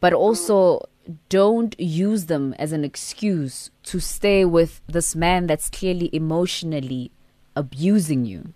but 0.00 0.12
also 0.12 0.80
don't 1.28 1.78
use 1.78 2.26
them 2.26 2.54
as 2.58 2.72
an 2.72 2.84
excuse 2.84 3.70
to 3.82 4.00
stay 4.00 4.44
with 4.44 4.80
this 4.86 5.14
man 5.16 5.46
that's 5.46 5.68
clearly 5.68 6.08
emotionally 6.12 7.10
abusing 7.56 8.24
you 8.24 8.52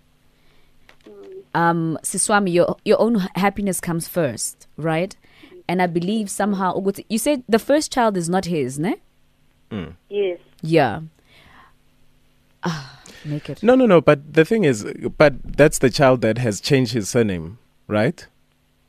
um 1.53 1.97
siswami 2.01 2.53
your 2.53 2.77
your 2.85 2.99
own 2.99 3.15
happiness 3.35 3.79
comes 3.79 4.07
first 4.07 4.67
right 4.77 5.15
and 5.67 5.81
i 5.81 5.87
believe 5.87 6.29
somehow 6.29 6.81
you 7.09 7.17
said 7.17 7.43
the 7.47 7.59
first 7.59 7.91
child 7.91 8.17
is 8.17 8.29
not 8.29 8.45
his 8.45 8.79
ne 8.79 8.95
yes. 10.09 10.39
yeah 10.61 11.01
ah 12.63 13.01
make 13.25 13.49
it 13.49 13.61
No, 13.63 13.75
no, 13.75 13.85
no. 13.85 14.01
But 14.01 14.33
the 14.33 14.45
thing 14.45 14.63
is, 14.63 14.85
but 15.17 15.33
that's 15.43 15.79
the 15.79 15.89
child 15.89 16.21
that 16.21 16.37
has 16.37 16.61
changed 16.61 16.93
his 16.93 17.09
surname, 17.09 17.57
right? 17.87 18.27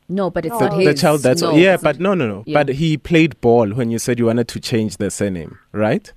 No, 0.09 0.29
but 0.29 0.45
it's 0.45 0.57
The- 0.57 0.69
not 0.69 0.77
The 0.77 0.91
his. 0.91 1.01
child 1.01 1.21
that's 1.21 1.41
no, 1.41 1.55
yeah, 1.55 1.77
but 1.77 1.99
no, 1.99 2.13
no, 2.13 2.27
no. 2.27 2.43
Yeah. 2.45 2.63
But 2.63 2.75
he 2.75 2.97
played 2.97 3.39
ball 3.41 3.69
when 3.71 3.91
you 3.91 3.99
said 3.99 4.19
you 4.19 4.25
wanted 4.27 4.47
to 4.49 4.59
change 4.59 4.97
the 4.97 5.11
surname, 5.11 5.57
right? 5.73 6.11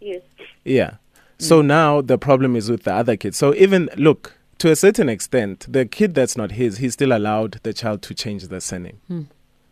Yes. 0.00 0.22
Yeah. 0.64 0.90
Mm. 0.90 0.96
So 1.38 1.62
now 1.62 2.00
the 2.00 2.18
problem 2.18 2.56
is 2.56 2.70
with 2.70 2.82
the 2.82 2.92
other 2.92 3.16
kid. 3.16 3.34
So 3.34 3.54
even 3.54 3.88
look 3.96 4.34
to 4.58 4.70
a 4.72 4.76
certain 4.76 5.08
extent, 5.08 5.66
the 5.68 5.86
kid 5.86 6.14
that's 6.14 6.36
not 6.36 6.52
his, 6.52 6.78
he 6.78 6.90
still 6.90 7.12
allowed 7.16 7.60
the 7.62 7.72
child 7.72 8.02
to 8.02 8.14
change 8.14 8.48
the 8.48 8.60
surname. 8.60 8.98
Hmm. 9.06 9.22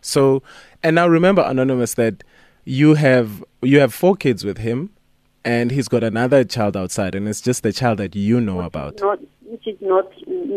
So, 0.01 0.45
and 0.85 0.95
now 0.95 1.09
remember, 1.09 1.43
anonymous, 1.43 1.95
that 1.95 2.23
you 2.65 2.95
have 2.95 3.43
you 3.63 3.81
have 3.81 3.93
four 3.93 4.15
kids 4.15 4.45
with 4.45 4.59
him, 4.59 4.91
and 5.45 5.73
he's 5.73 5.89
got 5.89 6.05
another 6.05 6.45
child 6.45 6.77
outside, 6.77 7.17
and 7.17 7.27
it's 7.27 7.41
just 7.41 7.65
the 7.65 7.73
child 7.73 7.99
that 7.99 8.15
you 8.15 8.41
know 8.41 8.61
about. 8.61 9.01
Not 9.01 9.19
which 9.43 9.67
is 9.67 9.77
not 9.81 10.07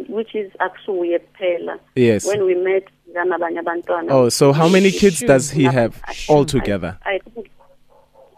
which 0.09 0.35
is 0.35 0.51
actually 0.59 1.15
a 1.15 1.19
pela. 1.19 1.79
Yes. 1.95 2.25
When 2.25 2.45
we 2.45 2.55
met 2.55 2.83
nabanye 3.15 3.59
abantwana. 3.63 4.11
Oh, 4.11 4.29
so 4.29 4.53
how 4.53 4.67
many 4.69 4.91
kids 4.91 5.17
Shoo. 5.17 5.27
does 5.27 5.51
he 5.51 5.63
have 5.63 6.01
Shoo. 6.13 6.33
altogether? 6.33 6.97
I, 7.05 7.15
I 7.15 7.19
think 7.33 7.49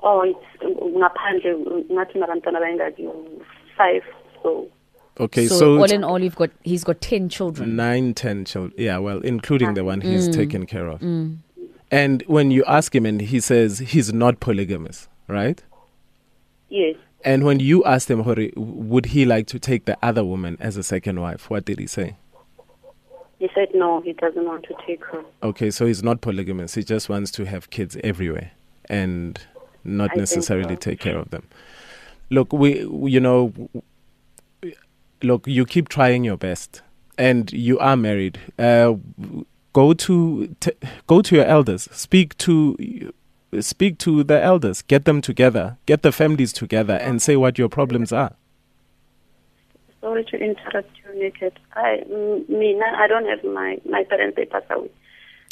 oh 0.03 0.21
it's 0.21 0.63
ngaphandle 0.63 1.85
ngathi 1.91 2.15
nabantwana 2.19 2.59
bayingaki 2.61 3.09
five 3.77 4.03
so 4.43 4.67
Okay, 5.19 5.45
so, 5.47 5.59
so, 5.59 5.77
all 5.77 5.91
in 5.91 6.03
all, 6.05 6.19
you've 6.23 6.37
got 6.37 6.49
he's 6.63 6.83
got 6.85 7.01
ten 7.01 7.27
children. 7.29 7.75
nine, 7.75 8.13
ten 8.13 8.45
children. 8.45 8.73
Yeah, 8.77 8.97
well, 8.97 9.19
including 9.19 9.73
the 9.73 9.83
one 9.83 9.99
he's 10.01 10.29
Mm. 10.29 10.33
taken 10.33 10.65
care 10.65 10.87
of. 10.87 11.01
And 11.91 12.23
when 12.27 12.49
you 12.49 12.63
ask 12.65 12.95
him, 12.95 13.05
and 13.05 13.19
he 13.21 13.41
says 13.41 13.79
he's 13.79 14.13
not 14.13 14.39
polygamous, 14.39 15.09
right? 15.27 15.61
yes. 16.69 16.95
And 17.23 17.43
when 17.43 17.59
you 17.59 17.83
asked 17.83 18.09
him, 18.09 18.21
Hori, 18.21 18.53
would 18.55 19.07
he 19.07 19.25
like 19.25 19.47
to 19.47 19.59
take 19.59 19.85
the 19.85 19.97
other 20.01 20.23
woman 20.23 20.57
as 20.59 20.77
a 20.77 20.83
second 20.83 21.21
wife? 21.21 21.49
What 21.49 21.65
did 21.65 21.79
he 21.79 21.87
say? 21.87 22.17
He 23.39 23.49
said 23.55 23.69
no, 23.73 24.01
he 24.01 24.13
doesn't 24.13 24.45
want 24.45 24.63
to 24.65 24.75
take 24.85 25.03
her. 25.05 25.23
Okay, 25.41 25.71
so 25.71 25.85
he's 25.87 26.03
not 26.03 26.21
polygamous. 26.21 26.75
He 26.75 26.83
just 26.83 27.09
wants 27.09 27.31
to 27.31 27.45
have 27.45 27.71
kids 27.71 27.97
everywhere 28.03 28.51
and 28.89 29.39
not 29.83 30.11
I 30.13 30.19
necessarily 30.19 30.75
so. 30.75 30.79
take 30.79 30.99
care 30.99 31.17
of 31.17 31.31
them. 31.31 31.47
Look, 32.29 32.53
we, 32.53 32.81
you 33.09 33.19
know, 33.19 33.53
look, 35.23 35.47
you 35.47 35.65
keep 35.65 35.89
trying 35.89 36.23
your 36.23 36.37
best, 36.37 36.81
and 37.17 37.51
you 37.51 37.79
are 37.79 37.97
married. 37.97 38.39
Uh, 38.59 38.95
go 39.73 39.93
to 39.93 40.55
t- 40.59 40.71
go 41.07 41.21
to 41.21 41.35
your 41.35 41.45
elders. 41.45 41.89
Speak 41.91 42.37
to 42.39 43.11
speak 43.59 43.97
to 43.99 44.23
the 44.23 44.41
elders. 44.41 44.81
Get 44.81 45.05
them 45.05 45.21
together. 45.21 45.77
Get 45.85 46.01
the 46.03 46.11
families 46.11 46.53
together, 46.53 46.93
and 46.95 47.21
say 47.21 47.35
what 47.35 47.57
your 47.57 47.69
problems 47.69 48.11
are. 48.13 48.33
Sorry 49.99 50.23
to 50.25 50.37
interrupt 50.37 50.89
you, 51.03 51.21
Naked. 51.21 51.59
I, 51.73 52.03
me, 52.49 52.73
na- 52.73 52.97
I 52.97 53.07
don't 53.07 53.25
have 53.27 53.43
my, 53.43 53.77
my 53.87 54.03
parents, 54.05 54.35
they 54.35 54.45
passed 54.45 54.65
away. 54.71 54.89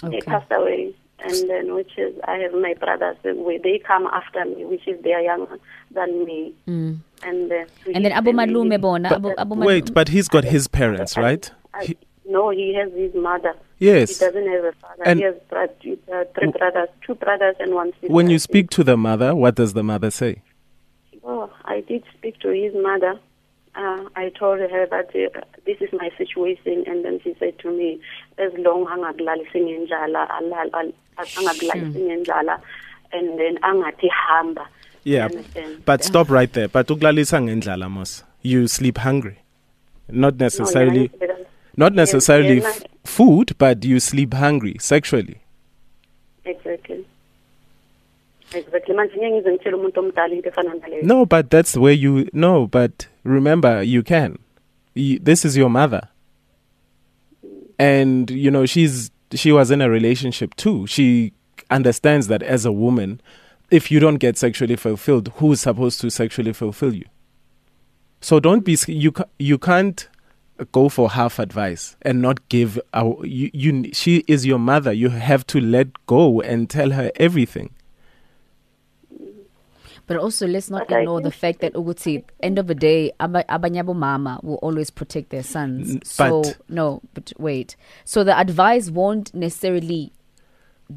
Okay. 0.03 0.15
They 0.19 0.21
passed 0.21 0.51
away. 0.51 0.93
And 1.21 1.49
then, 1.49 1.75
which 1.75 1.91
is, 1.97 2.15
I 2.23 2.37
have 2.37 2.53
my 2.53 2.73
brothers, 2.79 3.17
they 3.23 3.81
come 3.85 4.07
after 4.07 4.45
me, 4.45 4.63
which 4.65 4.87
is 4.87 5.01
they 5.03 5.11
are 5.13 5.21
younger 5.21 5.59
than 5.91 6.23
me. 6.25 6.53
Mm. 6.67 6.99
And 7.23 7.51
then, 7.51 7.67
And 7.93 8.05
then 8.05 8.11
Abu 8.13 8.31
Malume 8.31 8.79
bona. 8.79 9.09
Abu, 9.13 9.33
Abu 9.37 9.55
Malume- 9.55 9.65
Wait, 9.65 9.93
but 9.93 10.07
he's 10.07 10.29
got 10.29 10.45
his 10.45 10.67
parents, 10.69 11.17
right? 11.17 11.51
I, 11.73 11.85
He- 11.85 11.97
no, 12.25 12.49
he 12.51 12.73
has 12.75 12.91
his 12.93 13.13
mother. 13.13 13.53
Yes. 13.79 14.19
He 14.19 14.25
doesn't 14.25 14.47
have 14.47 14.63
a 14.65 14.71
father. 14.73 15.03
And- 15.05 15.19
he 15.19 15.25
has 15.25 15.35
uh, 15.51 15.67
three 15.81 16.51
brothers, 16.51 16.89
two 17.05 17.15
brothers 17.15 17.55
and 17.59 17.73
one 17.73 17.91
sister. 17.93 18.13
When 18.13 18.29
you 18.29 18.37
speak 18.39 18.69
to 18.71 18.83
the 18.83 18.95
mother, 18.97 19.33
what 19.35 19.55
does 19.55 19.73
the 19.73 19.83
mother 19.83 20.11
say? 20.11 20.41
Oh, 21.23 21.49
I 21.65 21.81
did 21.81 22.03
speak 22.17 22.39
to 22.39 22.49
his 22.49 22.73
mother. 22.75 23.19
Uh, 23.75 24.03
I 24.15 24.29
told 24.29 24.59
her 24.59 24.85
that 24.87 25.09
uh, 25.15 25.41
this 25.65 25.77
is 25.79 25.89
my 25.93 26.09
situation, 26.17 26.83
and 26.87 27.05
then 27.05 27.19
she 27.23 27.35
said 27.39 27.57
to 27.59 27.69
me, 27.71 27.99
"As 28.37 28.51
long 28.57 28.85
angakulalisi 28.87 29.59
ngendlala, 29.61 30.27
alal- 30.27 30.73
al- 30.73 32.59
and 33.13 33.39
then 33.39 33.57
angathi 33.57 34.09
hamba." 34.09 34.67
Yeah, 35.03 35.29
but 35.85 36.03
stop 36.03 36.29
right 36.29 36.51
there. 36.51 36.67
But 36.67 36.87
uklalisa 36.87 37.39
ngendlala 37.41 37.89
mos. 37.89 38.23
You 38.41 38.67
sleep 38.67 38.97
hungry. 38.97 39.37
Not 40.09 40.35
necessarily 40.37 41.11
No, 41.21 41.27
not 41.79 41.93
necessarily 41.93 42.61
food, 43.05 43.55
but 43.57 43.85
you 43.85 43.99
sleep 43.99 44.33
hungry 44.33 44.75
sexually. 44.79 45.37
exactly. 46.43 47.05
Exactly. 48.53 48.95
Manje 48.95 49.13
ngeke 49.17 49.31
ngize 49.31 49.51
ngitshele 49.51 49.75
umuntu 49.75 49.99
omdala 49.99 50.35
into 50.35 50.49
efana 50.49 50.73
naleyo. 50.73 51.03
No, 51.03 51.25
but 51.25 51.49
that's 51.49 51.77
where 51.77 51.93
you 51.93 52.27
no, 52.33 52.67
but 52.67 53.07
remember 53.23 53.83
you 53.83 54.03
can. 54.03 54.37
You, 54.95 55.19
this 55.19 55.45
is 55.45 55.55
your 55.55 55.69
mother. 55.69 56.09
Mm. 57.45 57.61
And 57.77 58.31
you 58.31 58.51
know, 58.51 58.65
she's 58.65 59.11
she 59.33 59.51
was 59.51 59.71
in 59.71 59.81
a 59.81 59.89
relationship 59.89 60.55
too. 60.55 60.87
She 60.87 61.33
understands 61.69 62.27
that 62.27 62.41
as 62.41 62.65
a 62.65 62.71
woman, 62.71 63.21
if 63.69 63.91
you 63.91 63.99
don't 63.99 64.17
get 64.17 64.37
sexually 64.37 64.75
fulfilled, 64.75 65.31
who's 65.35 65.61
supposed 65.61 66.01
to 66.01 66.09
sexually 66.09 66.53
fulfill 66.53 66.93
you? 66.95 67.05
So 68.21 68.39
don't 68.39 68.65
be 68.65 68.77
you 68.87 69.11
ca- 69.11 69.29
you 69.37 69.57
can't 69.59 70.07
go 70.65 70.89
for 70.89 71.09
half 71.11 71.39
advice 71.39 71.95
and 72.01 72.21
not 72.21 72.47
give 72.49 72.79
our 72.93 73.25
you, 73.25 73.49
you 73.53 73.89
she 73.93 74.23
is 74.27 74.45
your 74.45 74.59
mother. 74.59 74.91
You 74.93 75.09
have 75.09 75.45
to 75.47 75.59
let 75.59 76.05
go 76.05 76.41
and 76.41 76.69
tell 76.69 76.91
her 76.91 77.11
everything. 77.15 77.71
But 80.07 80.17
also, 80.17 80.47
let's 80.47 80.71
not 80.71 80.87
But 80.87 80.95
I 80.95 80.99
ignore 81.01 81.21
the 81.21 81.29
fact 81.31 81.59
that 81.59 81.73
Uguti, 81.73 82.23
end 82.41 82.57
of 82.57 82.65
the 82.65 82.73
day, 82.73 83.11
aba- 83.19 83.43
abanyabo 83.47 83.95
mama 83.95 84.39
will 84.41 84.55
always 84.55 84.89
protect 84.89 85.29
their 85.29 85.43
sons. 85.43 85.91
N- 85.91 86.01
So 86.03 86.41
no, 86.67 87.01
but 87.13 87.31
wait. 87.37 87.75
So 88.05 88.23
the 88.23 88.35
advice 88.35 88.89
won't 88.89 89.31
necessarily 89.35 90.11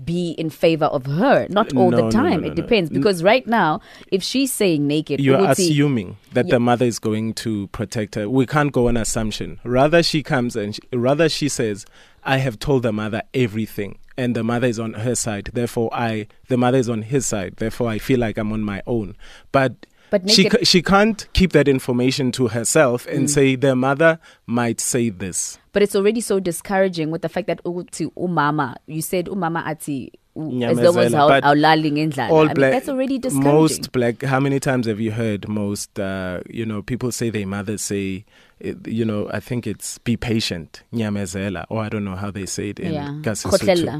be 0.04 0.30
in 0.32 0.48
favor 0.50 0.86
of 0.86 1.04
her. 1.06 1.46
Not 1.50 1.74
all 1.76 1.90
No, 1.90 2.06
the 2.06 2.10
time. 2.10 2.40
no, 2.40 2.46
it 2.46 2.48
no, 2.48 2.48
no. 2.48 2.54
depends 2.54 2.88
because 2.90 3.22
right 3.22 3.46
now, 3.46 3.80
if 4.10 4.22
she's 4.22 4.50
saying 4.52 4.86
naked, 4.86 5.20
You're 5.20 5.44
assuming 5.50 6.16
that 6.32 6.46
Yeah. 6.46 6.52
the 6.52 6.60
mother 6.60 6.86
is 6.86 6.98
going 6.98 7.34
to 7.34 7.66
protect 7.68 8.14
her. 8.14 8.28
We 8.28 8.46
can't 8.46 8.72
go 8.72 8.88
on 8.88 8.96
assumption. 8.96 9.60
Rather, 9.64 10.02
she 10.02 10.22
comes 10.22 10.56
and 10.56 10.74
sh 10.74 10.80
rather 10.92 11.28
she 11.28 11.48
says, 11.48 11.84
"I 12.24 12.38
have 12.38 12.58
told 12.58 12.84
the 12.84 12.92
mother 12.92 13.22
everything, 13.34 13.98
and 14.16 14.34
the 14.34 14.42
mother 14.42 14.66
is 14.66 14.78
on 14.80 14.94
her 14.94 15.14
side. 15.14 15.50
Therefore, 15.52 15.90
I 15.92 16.26
the 16.48 16.56
mother 16.56 16.78
is 16.78 16.88
on 16.88 17.02
his 17.02 17.26
side. 17.26 17.54
Therefore, 17.58 17.88
I 17.90 17.98
feel 17.98 18.18
like 18.18 18.38
I'm 18.38 18.52
on 18.52 18.62
my 18.62 18.82
own." 18.86 19.14
But 19.52 19.74
But 20.12 20.30
she 20.30 20.44
ca- 20.48 20.62
she 20.62 20.82
can't 20.82 21.26
keep 21.32 21.52
that 21.52 21.66
information 21.68 22.30
to 22.38 22.48
herself 22.48 23.06
Mm. 23.06 23.16
and 23.16 23.30
say 23.30 23.56
their 23.56 23.74
mother 23.74 24.18
might 24.46 24.78
say 24.80 25.08
this. 25.10 25.58
But 25.72 25.82
it's 25.82 25.96
already 25.96 26.20
so 26.20 26.38
discouraging 26.38 27.10
with 27.10 27.22
the 27.22 27.30
fact 27.30 27.46
that 27.48 27.64
uthi 27.64 28.06
umama, 28.14 28.76
you 28.86 29.00
said 29.02 29.26
umama 29.26 29.64
ati 29.66 30.12
as 30.34 30.42
long 30.44 30.62
as 30.64 30.78
Nyamezela, 31.12 31.16
how 31.16 31.28
but 31.28 31.44
awulali 31.44 31.90
ngendlala. 31.92 32.30
all 32.30 32.44
I 32.44 32.44
mean, 32.48 32.54
black 32.54 32.72
that's 32.72 32.88
already 32.88 33.18
discouraging. 33.18 33.52
most 33.52 33.92
black 33.92 34.22
how 34.22 34.40
many 34.40 34.60
times 34.60 34.86
have 34.86 34.98
you 35.00 35.12
heard 35.12 35.46
most 35.48 35.98
uh, 35.98 36.40
you 36.48 36.64
know 36.64 36.80
people 36.82 37.10
say 37.12 37.28
their 37.30 37.46
mothers 37.46 37.82
say 37.82 38.24
eh, 38.64 38.72
you 38.86 39.04
know 39.04 39.28
i 39.30 39.40
think 39.40 39.66
it's 39.66 39.98
be 39.98 40.16
patient 40.16 40.84
nyamezela 40.90 41.66
or 41.68 41.82
i 41.82 41.88
don't 41.90 42.04
know 42.06 42.16
how 42.16 42.30
they 42.30 42.46
say 42.46 42.70
it 42.70 42.80
in 42.80 42.92
Yeah. 42.94 43.12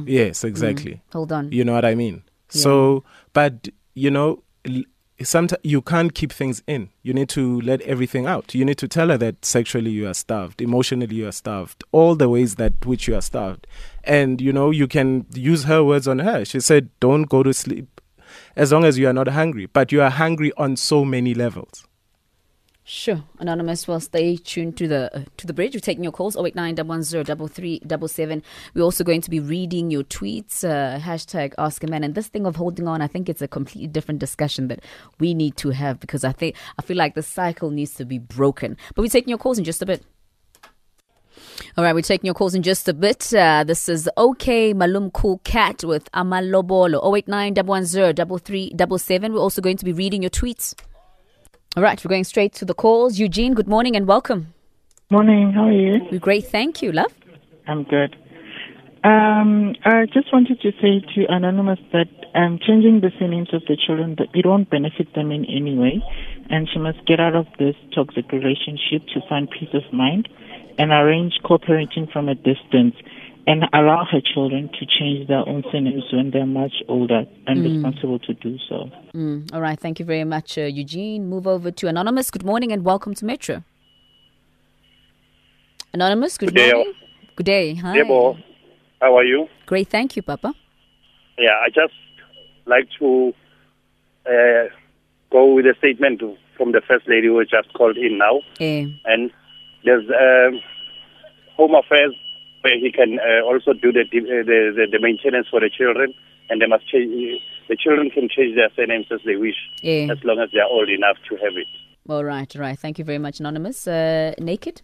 Yes 0.07 0.43
exactly 0.45 1.03
Hold 1.13 1.33
on. 1.33 1.53
you 1.53 1.65
know 1.65 1.75
what 1.75 1.85
i 1.85 1.95
mean 1.95 2.23
so 2.49 3.05
but 3.35 3.69
you 3.95 4.11
know 4.11 4.43
sometimes 5.25 5.61
you 5.63 5.83
can't 5.83 6.15
keep 6.15 6.33
things 6.33 6.63
in. 6.67 6.91
You 7.03 7.13
need 7.15 7.29
to 7.31 7.61
let 7.61 7.81
everything 7.83 8.27
out. 8.27 8.55
You 8.55 8.65
need 8.65 8.79
to 8.79 8.89
tell 8.89 9.09
her 9.09 9.19
that 9.19 9.45
sexually 9.45 9.91
you 9.91 10.09
are 10.09 10.15
starved 10.15 10.61
emotionally 10.61 11.15
you 11.15 11.29
are 11.29 11.33
starved 11.33 11.85
all 11.93 12.15
the 12.15 12.29
ways 12.29 12.57
that 12.57 12.87
which 12.87 13.09
you 13.09 13.15
are 13.15 13.23
starved. 13.23 13.67
And 14.05 14.41
you 14.41 14.53
know 14.53 14.71
you 14.71 14.87
can 14.87 15.27
use 15.35 15.65
her 15.65 15.85
words 15.85 16.09
on 16.09 16.21
her. 16.21 16.45
She 16.45 16.61
said 16.61 16.89
don't 17.01 17.25
go 17.25 17.43
to 17.43 17.53
sleep 17.53 18.01
as 18.57 18.73
long 18.73 18.85
as 18.85 18.99
you 18.99 19.09
are 19.09 19.13
not 19.13 19.29
hungry. 19.29 19.67
But 19.67 19.93
you 19.93 20.03
are 20.03 20.11
hungry 20.11 20.53
on 20.57 20.77
so 20.77 21.05
many 21.05 21.35
levels 21.35 21.87
Sure, 22.85 23.23
anonymous. 23.39 23.87
Well, 23.87 24.01
stay 24.01 24.37
tuned 24.37 24.77
to 24.79 24.89
the 24.89 25.17
uh, 25.17 25.23
to 25.37 25.47
the 25.47 25.53
bridge. 25.53 25.75
We're 25.75 25.81
taking 25.81 26.03
your 26.03 26.13
calls. 26.13 26.35
Oh 26.35 26.45
eight 26.45 26.57
nine 26.57 26.75
double 26.75 26.89
one 26.89 27.05
zero 27.05 27.23
double 27.23 27.47
three 27.47 27.79
double 27.87 28.09
seven. 28.09 28.43
We're 28.75 28.83
also 28.83 29.05
going 29.05 29.21
to 29.21 29.31
be 29.31 29.39
reading 29.39 29.93
your 29.93 30.03
tweets. 30.03 30.65
Uh, 30.65 30.99
hashtag 30.99 31.55
Ask 31.59 31.85
a 31.85 31.87
Man. 31.87 32.03
And 32.03 32.17
this 32.17 32.27
thing 32.27 32.45
of 32.45 32.57
holding 32.57 32.89
on, 32.89 33.01
I 33.01 33.07
think 33.07 33.29
it's 33.29 33.41
a 33.41 33.47
completely 33.47 33.87
different 33.87 34.19
discussion 34.19 34.67
that 34.67 34.81
we 35.21 35.33
need 35.33 35.57
to 35.59 35.71
have 35.71 36.01
because 36.01 36.25
I 36.25 36.33
think 36.33 36.57
I 36.77 36.83
feel 36.83 36.97
like 36.97 37.15
the 37.15 37.23
cycle 37.23 37.71
needs 37.71 37.95
to 37.95 38.05
be 38.05 38.19
broken. 38.19 38.77
But 38.97 39.03
we're 39.03 39.09
taking 39.09 39.29
your 39.29 39.39
calls 39.39 39.59
in 39.59 39.65
just 39.65 39.81
a 39.81 39.87
bit. 39.87 40.03
All 41.79 41.85
right, 41.85 41.95
we're 41.95 42.03
taking 42.03 42.27
your 42.27 42.35
calls 42.35 42.57
in 42.57 42.65
just 42.65 42.89
a 42.89 42.95
bit. 42.95 43.33
Uh, 43.33 43.63
this 43.63 43.89
is 43.89 44.11
OK 44.17 44.73
Malum 44.73 45.13
Cool 45.13 45.39
Cat 45.45 45.85
with 45.85 46.11
Amalobolo. 46.13 47.01
089 47.17 47.55
110 47.55 49.33
We're 49.33 49.39
also 49.39 49.63
going 49.63 49.77
to 49.77 49.85
be 49.85 49.93
reading 49.93 50.23
your 50.23 50.31
tweets. 50.31 50.75
All 51.75 51.83
right, 51.83 52.05
we're 52.05 52.11
going 52.11 52.25
straight 52.25 52.53
to 52.55 52.67
the 52.67 52.75
calls. 52.75 53.19
Eugene, 53.19 53.55
good 53.55 53.67
morning 53.67 53.97
and 53.97 54.07
welcome. 54.07 54.53
Morning, 55.11 55.53
how 55.53 55.69
are 55.69 55.73
you? 55.73 56.07
We're 56.11 56.21
great, 56.21 56.47
thank 56.47 56.83
you, 56.83 56.93
love. 56.93 57.15
I'm 57.67 57.85
good. 57.85 58.15
Um, 59.05 59.75
I 59.83 60.05
just 60.13 60.31
wanted 60.35 60.61
to 60.61 60.71
say 60.83 61.01
to 61.15 61.33
Anonymous 61.33 61.79
that 61.95 62.11
um, 62.35 62.59
changing 62.59 63.01
the 63.01 63.11
surnames 63.19 63.55
of 63.55 63.63
the 63.69 63.79
children, 63.87 64.17
that 64.19 64.29
it 64.35 64.45
won't 64.45 64.69
benefit 64.69 65.15
them 65.15 65.33
in 65.33 65.47
any 65.47 65.75
way, 65.75 66.05
and 66.51 66.69
she 66.71 66.79
must 66.79 67.07
get 67.07 67.21
out 67.21 67.35
of 67.35 67.47
this 67.59 67.75
toxic 67.95 68.31
relationship 68.33 69.09
to 69.15 69.27
find 69.27 69.49
peace 69.51 69.73
of 69.73 69.91
mind 69.95 70.29
and 70.77 70.93
arrange 70.93 71.33
co-parenting 71.43 72.13
from 72.13 72.29
a 72.29 72.35
distance 72.35 72.97
and 73.47 73.65
allow 73.73 74.05
her 74.11 74.21
children 74.21 74.71
to 74.79 74.87
change 74.87 75.27
their 75.29 75.47
own 75.49 75.65
surnames 75.73 76.05
when 76.13 76.31
they're 76.31 76.47
much 76.47 76.75
older 76.89 77.25
and 77.47 77.63
responsible 77.65 78.19
to 78.21 78.35
do 78.35 78.57
so. 78.69 78.89
Mm, 79.15 79.53
all 79.53 79.61
right, 79.61 79.79
thank 79.79 79.99
you 79.99 80.05
very 80.05 80.25
much, 80.25 80.57
uh, 80.59 80.63
Eugene. 80.63 81.29
Move 81.29 81.47
over 81.47 81.71
to 81.71 81.89
Anonymous. 81.89 82.31
Good 82.31 82.45
morning 82.45 82.71
and 82.73 82.85
welcome 82.85 83.15
to 83.15 83.25
Metro. 83.25 83.65
Anonymous, 85.93 86.39
good, 86.39 86.51
Good 86.51 86.55
day, 86.55 86.73
morning. 86.73 86.93
Good 87.37 87.47
day. 87.47 87.75
Hi. 87.75 87.97
Debo, 87.99 88.43
how 89.01 89.17
are 89.17 89.25
you? 89.25 89.49
Great, 89.67 89.89
thank 89.89 90.17
you, 90.17 90.23
Papa. 90.23 90.55
Yeah, 91.39 91.51
I 91.65 91.69
just 91.69 91.95
like 92.67 92.89
to 93.01 93.35
uh, 94.27 94.69
go 95.31 95.53
with 95.55 95.67
a 95.67 95.75
statement 95.79 96.23
from 96.57 96.73
the 96.73 96.81
first 96.87 97.09
lady 97.09 97.27
who 97.27 97.45
just 97.45 97.73
called 97.75 97.97
in 97.97 98.19
now. 98.19 98.41
Eh, 98.61 98.87
And 99.05 99.31
there's 99.85 100.05
um, 100.09 100.61
home 101.57 101.75
affairs 101.75 102.15
where 102.63 102.79
he 102.79 102.91
can 102.91 103.19
uh, 103.21 103.45
also 103.45 103.73
do 103.75 103.93
the, 103.93 104.01
uh, 104.03 104.05
the, 104.13 104.73
the 104.77 104.87
the 104.93 104.99
maintenance 105.01 105.47
for 105.51 105.61
the 105.61 105.71
children, 105.71 106.15
and 106.49 106.61
they 106.61 106.67
must 106.67 106.89
change. 106.91 107.13
The 107.69 107.77
children 107.77 108.11
can 108.11 108.29
change 108.29 108.57
their 108.57 108.71
surnames 108.75 109.07
as 109.11 109.21
they 109.25 109.37
wish, 109.37 109.57
eh. 109.85 110.09
as 110.11 110.19
long 110.25 110.41
as 110.41 110.51
they 110.53 110.59
are 110.61 110.69
old 110.69 110.89
enough 110.89 111.17
to 111.29 111.37
have 111.37 111.55
it. 111.57 111.67
All 112.09 112.25
right, 112.25 112.55
all 112.57 112.63
right. 112.63 112.79
Thank 112.79 112.99
you 112.99 113.05
very 113.05 113.19
much, 113.19 113.39
Anonymous. 113.41 113.87
Uh, 113.87 114.35
naked? 114.39 114.83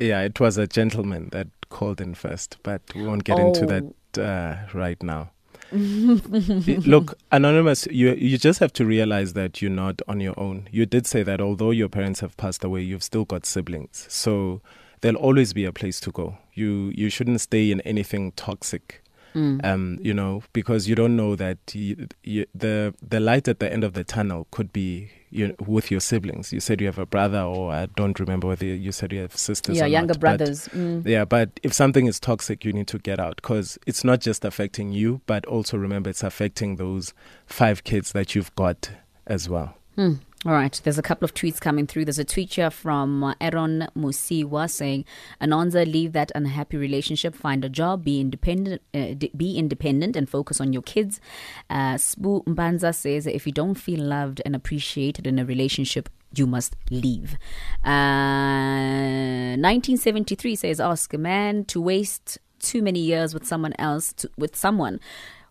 yeah 0.00 0.20
it 0.20 0.38
was 0.38 0.56
a 0.58 0.66
gentleman 0.68 1.28
that 1.32 1.48
called 1.70 2.00
in 2.00 2.14
first 2.14 2.56
but 2.62 2.80
we 2.94 3.04
won't 3.04 3.24
get 3.24 3.36
into 3.36 3.64
Oh. 3.64 3.66
that 3.66 4.22
uh, 4.22 4.56
right 4.72 5.02
now 5.02 5.30
Look, 5.72 7.18
anonymous, 7.32 7.86
you 7.90 8.14
you 8.14 8.38
just 8.38 8.60
have 8.60 8.72
to 8.74 8.84
realize 8.86 9.32
that 9.34 9.60
you're 9.60 9.70
not 9.70 10.00
on 10.08 10.20
your 10.20 10.32
own. 10.38 10.68
You 10.72 10.86
did 10.86 11.06
say 11.06 11.22
that 11.24 11.40
although 11.42 11.72
your 11.72 11.88
parents 11.90 12.20
have 12.20 12.36
passed 12.38 12.64
away, 12.64 12.80
you've 12.82 13.02
still 13.02 13.24
got 13.26 13.44
siblings. 13.44 14.06
So 14.08 14.62
there'll 15.00 15.18
always 15.18 15.52
be 15.52 15.64
a 15.64 15.72
place 15.72 16.00
to 16.00 16.10
go. 16.10 16.38
You 16.54 16.92
you 16.94 17.10
shouldn't 17.10 17.40
stay 17.40 17.70
in 17.70 17.80
anything 17.82 18.32
toxic. 18.32 19.02
Um, 19.34 20.00
you 20.02 20.12
know, 20.14 20.42
because 20.52 20.88
you 20.88 20.96
don't 20.96 21.14
know 21.14 21.36
that 21.36 21.58
you, 21.72 22.08
you, 22.24 22.46
the 22.52 22.92
the 23.00 23.20
light 23.20 23.46
at 23.46 23.60
the 23.60 23.72
end 23.72 23.84
of 23.84 23.92
the 23.92 24.02
tunnel 24.02 24.48
could 24.50 24.72
be 24.72 25.10
you 25.30 25.54
with 25.64 25.92
your 25.92 26.00
siblings. 26.00 26.52
You 26.52 26.58
said 26.58 26.80
you 26.80 26.88
have 26.88 26.98
a 26.98 27.06
brother, 27.06 27.42
or 27.42 27.70
I 27.70 27.86
don't 27.86 28.18
remember 28.18 28.48
whether 28.48 28.64
you 28.66 28.90
said 28.90 29.12
you 29.12 29.20
have 29.20 29.36
sisters. 29.36 29.76
yeah, 29.76 29.84
or 29.84 29.86
younger 29.86 30.14
not, 30.14 30.20
but- 30.20 30.38
brothers. 30.38 30.66
Mm. 30.68 31.06
yeah, 31.06 31.24
but 31.24 31.60
if 31.62 31.72
something 31.72 32.06
is 32.06 32.18
toxic, 32.18 32.64
you 32.64 32.72
need 32.72 32.88
to 32.88 32.98
get 32.98 33.20
out 33.20 33.36
because 33.36 33.78
it's 33.86 34.02
not 34.02 34.20
just 34.20 34.44
affecting 34.44 34.92
you, 34.92 35.20
but 35.26 35.46
also 35.46 35.76
remember 35.76 36.10
it's 36.10 36.24
affecting 36.24 36.74
those 36.74 37.14
five 37.46 37.84
kids 37.84 38.10
that 38.12 38.34
you've 38.34 38.52
got 38.56 38.90
as 39.28 39.48
well. 39.48 39.76
Hmm. 39.94 40.14
All 40.46 40.52
right. 40.52 40.80
There's 40.84 40.98
a 40.98 41.02
couple 41.02 41.24
of 41.24 41.34
tweets 41.34 41.60
coming 41.60 41.88
through. 41.88 42.04
There's 42.04 42.20
a 42.20 42.24
tweet 42.24 42.54
here 42.54 42.70
from 42.70 43.24
uh, 43.24 43.34
Aaron 43.40 43.88
Musiwa 43.96 44.70
saying, 44.70 45.04
"Anonza, 45.40 45.84
leave 45.84 46.12
that 46.12 46.30
unhappy 46.32 46.76
relationship, 46.76 47.34
find 47.34 47.64
a 47.64 47.68
job, 47.68 48.04
be 48.04 48.20
independent, 48.20 48.82
uh, 48.94 49.14
d- 49.18 49.32
be 49.36 49.58
independent, 49.58 50.14
and 50.14 50.28
focus 50.30 50.60
on 50.60 50.72
your 50.72 50.82
kids." 50.82 51.20
Uh, 51.68 51.94
Mbanza 51.94 52.94
says, 52.94 53.26
"If 53.26 53.48
you 53.48 53.52
don't 53.52 53.74
feel 53.74 54.00
loved 54.00 54.40
and 54.44 54.54
appreciated 54.54 55.26
in 55.26 55.38
a 55.40 55.44
relationship." 55.44 56.08
You 56.34 56.46
must 56.46 56.76
leave. 56.90 57.38
Uh, 57.82 59.56
1973 59.56 60.54
says, 60.54 60.78
"Ask 60.78 61.14
a 61.14 61.18
man 61.18 61.64
to 61.64 61.80
waste 61.80 62.38
too 62.60 62.82
many 62.82 63.00
years 63.00 63.34
with 63.34 63.46
someone 63.46 63.74
else, 63.78 64.12
to, 64.12 64.30
with 64.36 64.54
someone 64.54 65.00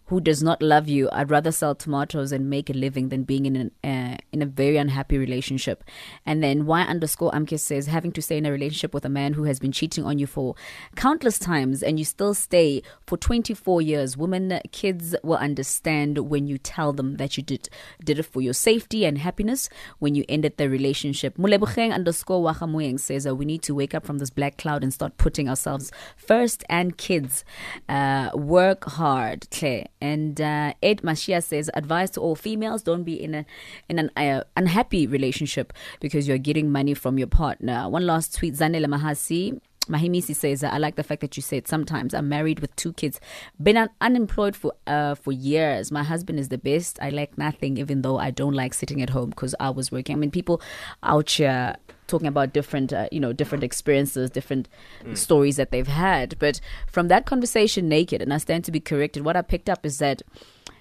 who 0.08 0.22
does 0.22 0.42
not 0.42 0.62
love 0.62 0.88
you, 0.88 1.10
I'd 1.12 1.30
rather 1.30 1.52
sell 1.52 1.76
tomatoes 1.76 2.32
and 2.32 2.50
make 2.50 2.70
a 2.70 2.74
living 2.74 3.10
than 3.10 3.24
being 3.24 3.46
in 3.46 3.56
an, 3.56 3.72
uh, 3.84 4.18
in 4.32 4.42
a 4.42 4.46
very 4.46 4.78
unhappy 4.78 5.18
relationship. 5.18 5.84
And 6.26 6.42
then 6.42 6.66
Y 6.66 6.82
underscore 6.82 7.32
Amkis 7.32 7.60
says 7.60 7.88
having 7.88 8.14
to 8.14 8.22
stay 8.22 8.38
in 8.38 8.46
a 8.46 8.52
relationship 8.52 8.94
with 8.94 9.04
a 9.04 9.10
man 9.10 9.34
who 9.34 9.44
has 9.44 9.60
been 9.60 9.74
cheating 9.74 10.06
on 10.06 10.18
you 10.18 10.26
for 10.26 10.56
countless 10.96 11.38
times 11.38 11.84
and 11.84 12.00
you 12.00 12.06
still 12.06 12.34
stay 12.34 12.82
for 13.06 13.18
24 13.18 13.82
years. 13.82 14.16
Women, 14.16 14.62
kids 14.72 15.14
will 15.24 15.38
understand 15.38 16.18
when 16.30 16.48
you 16.48 16.58
tell 16.58 16.94
them 16.94 17.18
that 17.18 17.36
you 17.36 17.44
did 17.44 17.68
did 18.04 18.20
it 18.20 18.24
for 18.24 18.42
your 18.42 18.54
safety 18.54 19.06
and 19.06 19.18
happiness 19.18 19.70
when 20.00 20.16
you 20.16 20.24
ended 20.30 20.56
the 20.58 20.70
relationship. 20.70 21.36
Mulebucheng 21.38 21.94
underscore 21.94 22.42
Wahamueng 22.44 23.00
says 23.00 23.28
uh, 23.28 23.36
we 23.36 23.44
need 23.44 23.62
to 23.64 23.76
wake 23.76 23.94
up 23.94 24.06
from 24.06 24.20
this 24.20 24.30
black 24.30 24.58
cloud 24.58 24.84
and 24.84 24.94
start 24.94 25.18
putting 25.18 25.50
ourselves 25.50 25.92
first 26.16 26.64
and 26.70 26.98
kids. 26.98 27.44
Uh, 27.90 28.30
work 28.34 28.86
hard, 28.86 29.50
Claire. 29.52 29.88
And 30.02 30.40
uh, 30.40 30.74
Ed 30.84 31.02
Mashia 31.02 31.44
says, 31.44 31.70
advice 31.74 32.10
to 32.12 32.22
all 32.22 32.36
females: 32.36 32.84
don't 32.84 33.04
be 33.04 33.22
in 33.22 33.36
a 33.36 33.46
in 33.90 34.00
an 34.00 34.12
uh, 34.16 34.44
unhappy 34.56 35.08
relationship 35.08 35.74
because 36.00 36.28
you're 36.28 36.38
getting 36.38 36.72
money 36.72 36.94
from 36.94 37.18
your 37.18 37.28
partner. 37.28 37.90
One 37.90 38.06
last 38.06 38.36
tweet: 38.36 38.56
Zanele 38.56 38.86
Mahasi. 38.86 39.60
Mahimisi 39.88 40.36
says, 40.36 40.66
I 40.66 40.80
like 40.80 40.98
the 40.98 41.04
fact 41.04 41.22
that 41.22 41.38
you 41.38 41.42
said 41.42 41.66
sometimes 41.66 42.14
I'm 42.14 42.28
married 42.28 42.60
with 42.60 42.76
two 42.76 42.92
kids, 42.92 43.22
been 43.62 43.78
un- 43.78 43.90
unemployed 44.02 44.54
for 44.54 44.74
uh, 44.86 45.16
for 45.16 45.32
years. 45.32 45.94
My 45.94 46.04
husband 46.04 46.40
is 46.40 46.50
the 46.50 46.58
best. 46.58 47.00
I 47.02 47.10
like 47.10 47.38
nothing, 47.38 47.78
even 47.78 48.02
though 48.02 48.18
I 48.18 48.32
don't 48.32 48.54
like 48.54 48.74
sitting 48.74 49.02
at 49.02 49.12
home 49.12 49.30
because 49.30 49.56
I 49.62 49.70
was 49.70 49.90
working. 49.90 50.18
I 50.18 50.20
mean, 50.20 50.32
people 50.32 50.62
out 51.04 51.30
here 51.30 51.78
talking 52.08 52.28
about 52.28 52.54
different, 52.54 52.94
uh, 52.94 53.08
you 53.12 53.20
know, 53.20 53.34
different 53.34 53.64
experiences, 53.64 54.30
different 54.30 54.68
stories 55.14 55.58
that 55.58 55.72
they've 55.72 55.88
had. 55.88 56.38
But 56.40 56.60
from 56.88 57.08
that 57.10 57.26
conversation, 57.26 57.88
naked, 57.90 58.22
and 58.22 58.34
I 58.34 58.38
stand 58.38 58.66
to 58.66 58.72
be 58.72 58.80
corrected, 58.80 59.24
what 59.26 59.36
I 59.36 59.42
picked 59.42 59.70
up 59.70 59.86
is 59.86 59.98
that 60.00 60.22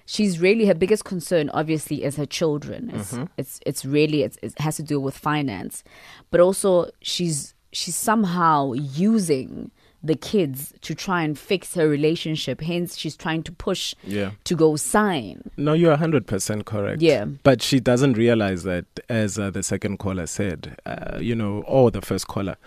she's 0.05 0.39
really 0.39 0.65
her 0.65 0.73
biggest 0.73 1.03
concern 1.03 1.49
obviously 1.49 2.03
is 2.03 2.15
her 2.15 2.25
children 2.25 2.89
it's 2.93 3.11
Mm-hmm. 3.11 3.25
it's, 3.35 3.59
it's 3.65 3.83
really 3.83 4.23
it's, 4.23 4.37
it 4.41 4.57
has 4.59 4.77
to 4.77 4.83
do 4.83 5.01
with 5.01 5.17
finance 5.17 5.83
but 6.31 6.39
also 6.39 6.89
she's 7.01 7.53
she's 7.73 7.95
somehow 7.95 8.71
using 8.71 9.69
the 10.03 10.15
kids 10.15 10.73
to 10.81 10.93
try 10.93 11.23
and 11.23 11.37
fix 11.37 11.73
her 11.75 11.87
relationship. 11.89 12.61
Hence 12.61 12.95
she's 12.97 13.15
trying 13.17 13.43
to 13.43 13.51
push 13.51 13.95
Yeah. 14.03 14.31
to 14.43 14.55
go 14.55 14.75
sign. 14.75 15.49
No, 15.57 15.73
you're 15.73 15.95
100% 15.97 16.65
correct. 16.65 17.01
Yeah. 17.01 17.25
But 17.43 17.61
she 17.61 17.79
doesn't 17.79 18.13
realize 18.13 18.63
that, 18.63 18.85
as 19.09 19.39
uh, 19.39 19.49
the 19.49 19.63
second 19.63 19.97
caller 19.97 20.27
said, 20.27 20.77
uh, 20.85 21.17
you 21.19 21.35
know, 21.35 21.63
or 21.67 21.89
the 21.91 22.01
first 22.01 22.27
caller, 22.27 22.57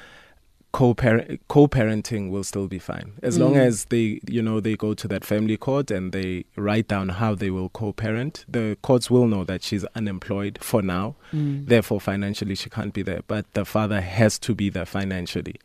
co-parent, 0.73 1.40
co-parenting 1.49 2.31
will 2.31 2.45
still 2.45 2.69
be 2.69 2.79
fine. 2.79 3.12
As 3.23 3.38
long 3.38 3.57
as 3.57 3.87
they 3.87 4.21
you 4.29 4.40
know 4.40 4.61
they 4.61 4.77
go 4.77 4.95
to 4.95 5.09
that 5.09 5.25
family 5.25 5.57
court 5.57 5.90
and 5.90 6.12
they 6.12 6.45
write 6.55 6.87
down 6.87 7.09
how 7.09 7.35
they 7.35 7.51
will 7.51 7.71
co-parent 7.71 8.45
the 8.49 8.77
courts 8.81 9.11
will 9.11 9.27
know 9.27 9.43
that 9.45 9.64
she's 9.64 9.85
unemployed 9.97 10.59
for 10.61 10.81
now. 10.81 11.16
Therefore 11.33 12.01
financially 12.01 12.55
she 12.55 12.71
can't 12.71 12.93
be 12.93 13.03
there. 13.03 13.23
But 13.27 13.53
the 13.55 13.64
father 13.64 14.01
has 14.01 14.38
to 14.40 14.55
be 14.55 14.71
there 14.71 14.87
financially 14.87 15.57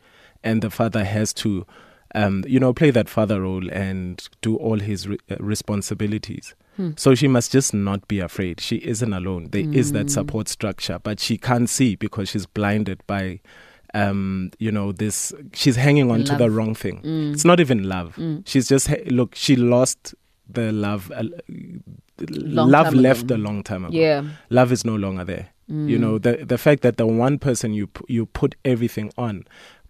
and 0.46 0.62
the 0.62 0.70
father 0.70 1.04
has 1.04 1.32
to 1.34 1.66
um, 2.14 2.44
you 2.46 2.58
know 2.60 2.72
play 2.72 2.90
that 2.92 3.08
father 3.08 3.42
role 3.42 3.68
and 3.70 4.28
do 4.40 4.56
all 4.56 4.78
his 4.80 5.06
re- 5.08 5.18
uh, 5.30 5.36
responsibilities. 5.40 6.54
So 6.96 7.14
she 7.14 7.26
must 7.26 7.52
just 7.52 7.72
not 7.72 8.06
be 8.06 8.20
afraid. 8.20 8.60
She 8.60 8.76
isn't 8.76 9.12
alone. 9.14 9.48
There 9.50 9.64
is 9.80 9.92
that 9.92 10.10
support 10.10 10.46
structure 10.48 10.98
but 11.02 11.20
she 11.20 11.38
can't 11.38 11.70
see 11.70 11.96
because 11.96 12.28
she's 12.30 12.44
blinded 12.46 12.98
by 13.06 13.40
um 13.94 14.50
you 14.58 14.70
know 14.70 14.92
this 14.92 15.32
she's 15.54 15.76
hanging 15.76 16.10
on 16.10 16.24
to 16.24 16.36
the 16.36 16.50
wrong 16.50 16.74
thing. 16.74 17.00
It's 17.32 17.46
not 17.46 17.60
even 17.60 17.88
love. 17.88 18.18
She's 18.44 18.68
just 18.68 18.90
look 19.10 19.34
she 19.34 19.56
lost 19.56 20.14
the 20.56 20.70
love 20.70 21.10
uh, 21.16 21.24
love 22.18 22.94
left 22.94 23.24
ago. 23.24 23.36
a 23.36 23.38
long 23.38 23.62
time 23.62 23.84
ago. 23.86 23.96
Yeah. 23.96 24.22
love 24.50 24.70
is 24.72 24.84
no 24.84 24.96
longer 24.96 25.24
there. 25.24 25.48
You 25.68 25.98
know 25.98 26.18
the 26.18 26.44
the 26.44 26.58
fact 26.58 26.82
that 26.82 26.96
the 26.96 27.06
one 27.06 27.38
person 27.38 27.72
you 27.74 27.88
you 28.06 28.26
put 28.26 28.54
everything 28.64 29.12
on 29.18 29.44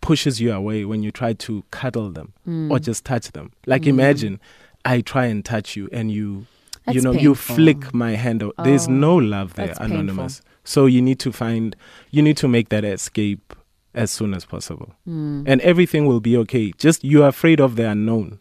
pushes 0.06 0.40
you 0.40 0.52
away 0.52 0.84
when 0.84 1.02
you 1.02 1.10
try 1.10 1.32
to 1.46 1.62
cuddle 1.70 2.10
them 2.10 2.32
or 2.70 2.78
just 2.78 3.04
touch 3.04 3.26
them. 3.32 3.50
Like 3.66 3.86
imagine 3.86 4.40
i 4.84 5.00
try 5.00 5.24
and 5.26 5.44
touch 5.44 5.74
you 5.76 5.88
and 5.92 6.12
you 6.12 6.46
you 6.86 6.92
That's 7.00 7.04
know 7.04 7.12
you 7.12 7.34
flick 7.34 7.92
my 7.92 8.12
hand 8.24 8.42
out. 8.44 8.54
there's 8.62 8.86
Oh, 8.86 8.92
no 8.92 9.16
love 9.16 9.54
there 9.54 9.74
anonymous. 9.80 10.40
So 10.62 10.86
you 10.86 11.02
need 11.02 11.18
to 11.26 11.32
find 11.32 11.74
you 12.12 12.22
need 12.22 12.36
to 12.36 12.48
make 12.48 12.68
that 12.68 12.84
escape 12.84 13.52
as 13.94 14.10
soon 14.12 14.32
as 14.34 14.44
possible. 14.44 14.90
Hmm. 15.04 15.42
and 15.50 15.60
everything 15.62 16.06
will 16.06 16.20
be 16.20 16.36
okay. 16.42 16.72
Just 16.78 17.02
you're 17.02 17.26
afraid 17.28 17.60
of 17.60 17.74
the 17.76 17.90
unknown. 17.90 18.40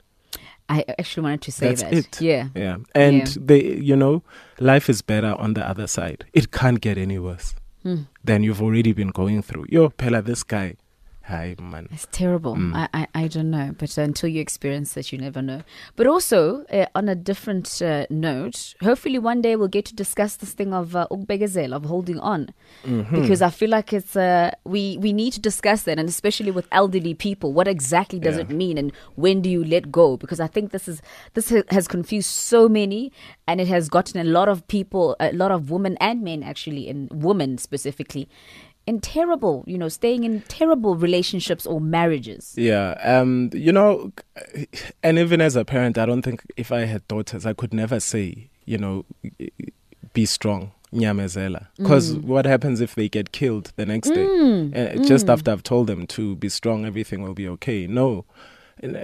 I 0.70 0.84
actually 1.00 1.24
wanted 1.24 1.42
to 1.44 1.52
say 1.52 1.68
that's 1.70 1.84
that. 1.84 1.94
it. 1.94 2.22
Yeah. 2.22 2.48
Yeah. 2.56 2.78
And 2.94 3.28
Yeah. 3.28 3.42
they 3.50 3.62
you 3.90 3.96
know 3.96 4.22
life 4.60 4.88
is 4.94 5.02
better 5.02 5.34
on 5.46 5.54
the 5.56 5.68
other 5.68 5.88
side. 5.88 6.26
It 6.34 6.52
can't 6.52 6.80
get 6.82 6.98
any 7.00 7.18
worse 7.28 7.56
Hmm. 7.84 8.02
than 8.24 8.44
you've 8.44 8.62
already 8.62 8.94
been 8.94 9.10
going 9.22 9.42
through. 9.42 9.66
Yo 9.70 9.90
pella 9.90 10.22
this 10.22 10.44
guy 10.44 10.76
hi 11.28 11.56
man 11.60 11.88
It's 11.92 12.08
terrible. 12.12 12.56
Mm. 12.56 12.76
I, 12.76 12.88
I 12.94 13.08
I 13.24 13.28
don't 13.28 13.50
know, 13.50 13.72
but 13.80 13.98
until 13.98 14.30
you 14.30 14.40
experience 14.42 14.96
it, 14.98 15.12
you 15.12 15.18
never 15.18 15.42
know. 15.42 15.62
But 15.96 16.06
also, 16.08 16.64
uh, 16.72 16.86
on 16.94 17.10
a 17.10 17.16
different 17.16 17.82
uh, 17.82 18.06
note, 18.12 18.76
hopefully 18.82 19.18
one 19.18 19.42
day 19.42 19.56
we'll 19.56 19.68
get 19.78 19.86
to 19.86 19.96
discuss 19.96 20.36
this 20.36 20.54
thing 20.54 20.74
of 20.74 20.96
uh, 20.96 21.08
of 21.10 21.86
holding 21.86 22.20
on, 22.20 22.50
Mm-hmm. 22.86 23.22
because 23.22 23.42
I 23.42 23.50
feel 23.50 23.70
like 23.70 23.92
it's 23.94 24.16
uh, 24.16 24.52
we 24.66 24.98
we 25.06 25.14
need 25.14 25.34
to 25.34 25.40
discuss 25.40 25.84
that, 25.84 25.98
and 25.98 26.08
especially 26.10 26.52
with 26.52 26.68
elderly 26.72 27.14
people, 27.16 27.54
what 27.54 27.68
exactly 27.68 28.20
does 28.20 28.36
Yeah. 28.36 28.44
it 28.44 28.50
mean, 28.52 28.78
and 28.78 28.92
when 29.16 29.42
do 29.42 29.50
you 29.50 29.64
let 29.64 29.92
go? 29.92 30.18
Because 30.18 30.40
I 30.40 30.48
think 30.48 30.72
this 30.72 30.88
is 30.88 31.02
this 31.34 31.50
has 31.70 31.88
confused 31.88 32.30
so 32.30 32.70
many, 32.70 33.12
and 33.48 33.60
it 33.60 33.68
has 33.68 33.90
gotten 33.90 34.20
a 34.22 34.30
lot 34.38 34.48
of 34.48 34.68
people, 34.68 35.16
a 35.20 35.32
lot 35.34 35.52
of 35.52 35.72
women 35.72 35.98
and 36.00 36.22
men 36.22 36.44
actually, 36.44 36.88
and 36.90 37.10
women 37.12 37.58
specifically. 37.58 38.28
In 38.88 39.00
terrible, 39.00 39.64
you 39.66 39.80
know, 39.80 39.88
staying 39.90 40.26
in 40.26 40.42
terrible 40.42 40.96
relationships 40.96 41.66
or 41.66 41.82
marriages. 41.82 42.54
Yeah, 42.56 42.92
um, 43.04 43.50
you 43.52 43.72
know, 43.72 44.12
and 45.02 45.18
even 45.18 45.42
as 45.42 45.56
a 45.56 45.66
parent, 45.66 45.98
I 45.98 46.06
don't 46.06 46.22
think 46.22 46.44
if 46.56 46.72
I 46.72 46.82
had 46.82 47.08
daughters, 47.08 47.48
I 47.48 47.54
could 47.54 47.74
never 47.74 48.00
say, 48.00 48.50
you 48.66 48.78
know, 48.78 49.04
be 50.14 50.26
strong, 50.28 50.72
nyamezela. 50.94 51.68
Because 51.78 52.14
what 52.14 52.46
happens 52.46 52.80
if 52.80 52.94
they 52.94 53.10
get 53.10 53.32
killed 53.32 53.72
the 53.76 53.88
next 53.88 54.12
day? 54.12 54.26
Uh, 54.26 55.04
just 55.04 55.30
after 55.30 55.50
I've 55.52 55.64
told 55.64 55.88
them 55.88 56.06
to 56.08 56.36
be 56.36 56.50
strong, 56.50 56.86
everything 56.86 57.24
will 57.24 57.34
be 57.34 57.48
okay. 57.50 57.88
No, 57.88 58.26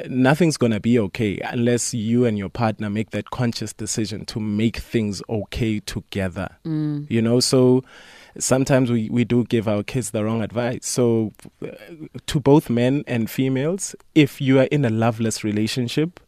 nothing's 0.08 0.58
gonna 0.58 0.80
be 0.80 1.00
okay 1.00 1.40
unless 1.40 1.92
you 1.94 2.26
and 2.26 2.38
your 2.38 2.50
partner 2.50 2.90
make 2.90 3.10
that 3.12 3.32
conscious 3.32 3.74
decision 3.74 4.26
to 4.26 4.40
make 4.40 4.78
things 4.78 5.24
okay 5.28 5.80
together. 5.80 6.50
You 6.64 7.22
know, 7.22 7.40
so 7.40 7.84
sometimes 8.38 8.92
we, 8.92 9.10
we 9.10 9.24
do 9.24 9.44
give 9.46 9.68
our 9.68 9.84
kids 9.84 10.12
the 10.12 10.24
wrong 10.24 10.42
advice. 10.42 10.86
So, 10.86 11.34
uh, 11.62 11.68
to 12.28 12.40
both 12.40 12.70
men 12.70 13.04
and 13.08 13.30
females, 13.30 13.96
if 14.16 14.42
you 14.42 14.60
are 14.60 14.66
in 14.66 14.86
a 14.86 14.90
loveless 14.90 15.44
relationship, 15.44 16.20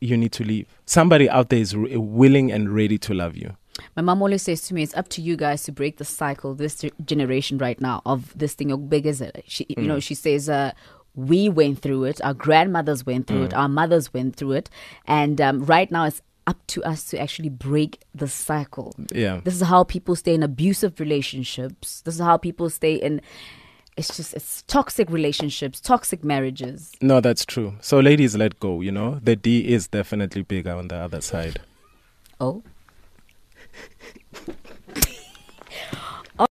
you 0.00 0.16
need 0.16 0.32
to 0.32 0.44
leave. 0.44 0.66
Somebody 0.86 1.28
out 1.28 1.48
there 1.48 1.58
is 1.58 1.76
re- 1.76 1.96
willing 1.96 2.52
and 2.52 2.74
ready 2.74 2.98
to 2.98 3.14
love 3.14 3.36
you. 3.36 3.56
My 3.96 4.02
mom 4.02 4.22
always 4.22 4.42
says 4.42 4.62
to 4.62 4.74
me, 4.74 4.82
"It's 4.82 4.94
up 4.96 5.08
to 5.10 5.22
you 5.22 5.36
guys 5.36 5.62
to 5.64 5.72
break 5.72 5.98
the 5.98 6.04
cycle. 6.04 6.54
This 6.54 6.84
generation 7.04 7.58
right 7.58 7.80
now 7.80 8.02
of 8.04 8.36
this 8.36 8.54
thing 8.54 8.72
of 8.72 8.90
big 8.90 9.06
as 9.06 9.20
it. 9.20 9.44
She, 9.46 9.66
you 9.68 9.84
know, 9.84 10.00
she 10.00 10.14
says, 10.14 10.48
uh, 10.48 10.72
"We 11.14 11.48
went 11.48 11.80
through 11.80 12.04
it. 12.04 12.20
Our 12.24 12.34
grandmothers 12.34 13.06
went 13.06 13.28
through 13.28 13.44
it. 13.44 13.54
Our 13.54 13.68
mothers 13.68 14.12
went 14.12 14.34
through 14.36 14.52
it, 14.52 14.70
and 15.06 15.40
um, 15.40 15.64
right 15.64 15.90
now 15.92 16.04
it's 16.06 16.22
up 16.48 16.66
to 16.68 16.82
us 16.82 17.04
to 17.10 17.20
actually 17.20 17.50
break 17.50 18.00
the 18.14 18.26
cycle. 18.26 18.94
Yeah. 19.12 19.40
This 19.44 19.54
is 19.54 19.60
how 19.60 19.84
people 19.84 20.16
stay 20.16 20.34
in 20.34 20.42
abusive 20.42 20.98
relationships. 20.98 22.00
This 22.00 22.14
is 22.14 22.20
how 22.20 22.38
people 22.38 22.70
stay 22.70 22.94
in 22.94 23.20
it's 23.98 24.16
just 24.16 24.32
it's 24.32 24.62
toxic 24.62 25.10
relationships, 25.10 25.80
toxic 25.80 26.22
marriages. 26.22 26.92
No, 27.02 27.20
that's 27.20 27.44
true. 27.44 27.74
So 27.80 27.98
ladies 27.98 28.36
let 28.36 28.60
go, 28.60 28.80
you 28.80 28.92
know. 28.92 29.18
The 29.22 29.34
D 29.34 29.72
is 29.74 29.88
definitely 29.88 30.42
bigger 30.42 30.72
on 30.72 30.88
the 30.88 30.96
other 30.96 31.20
side. 31.20 31.60
Oh. 32.40 32.62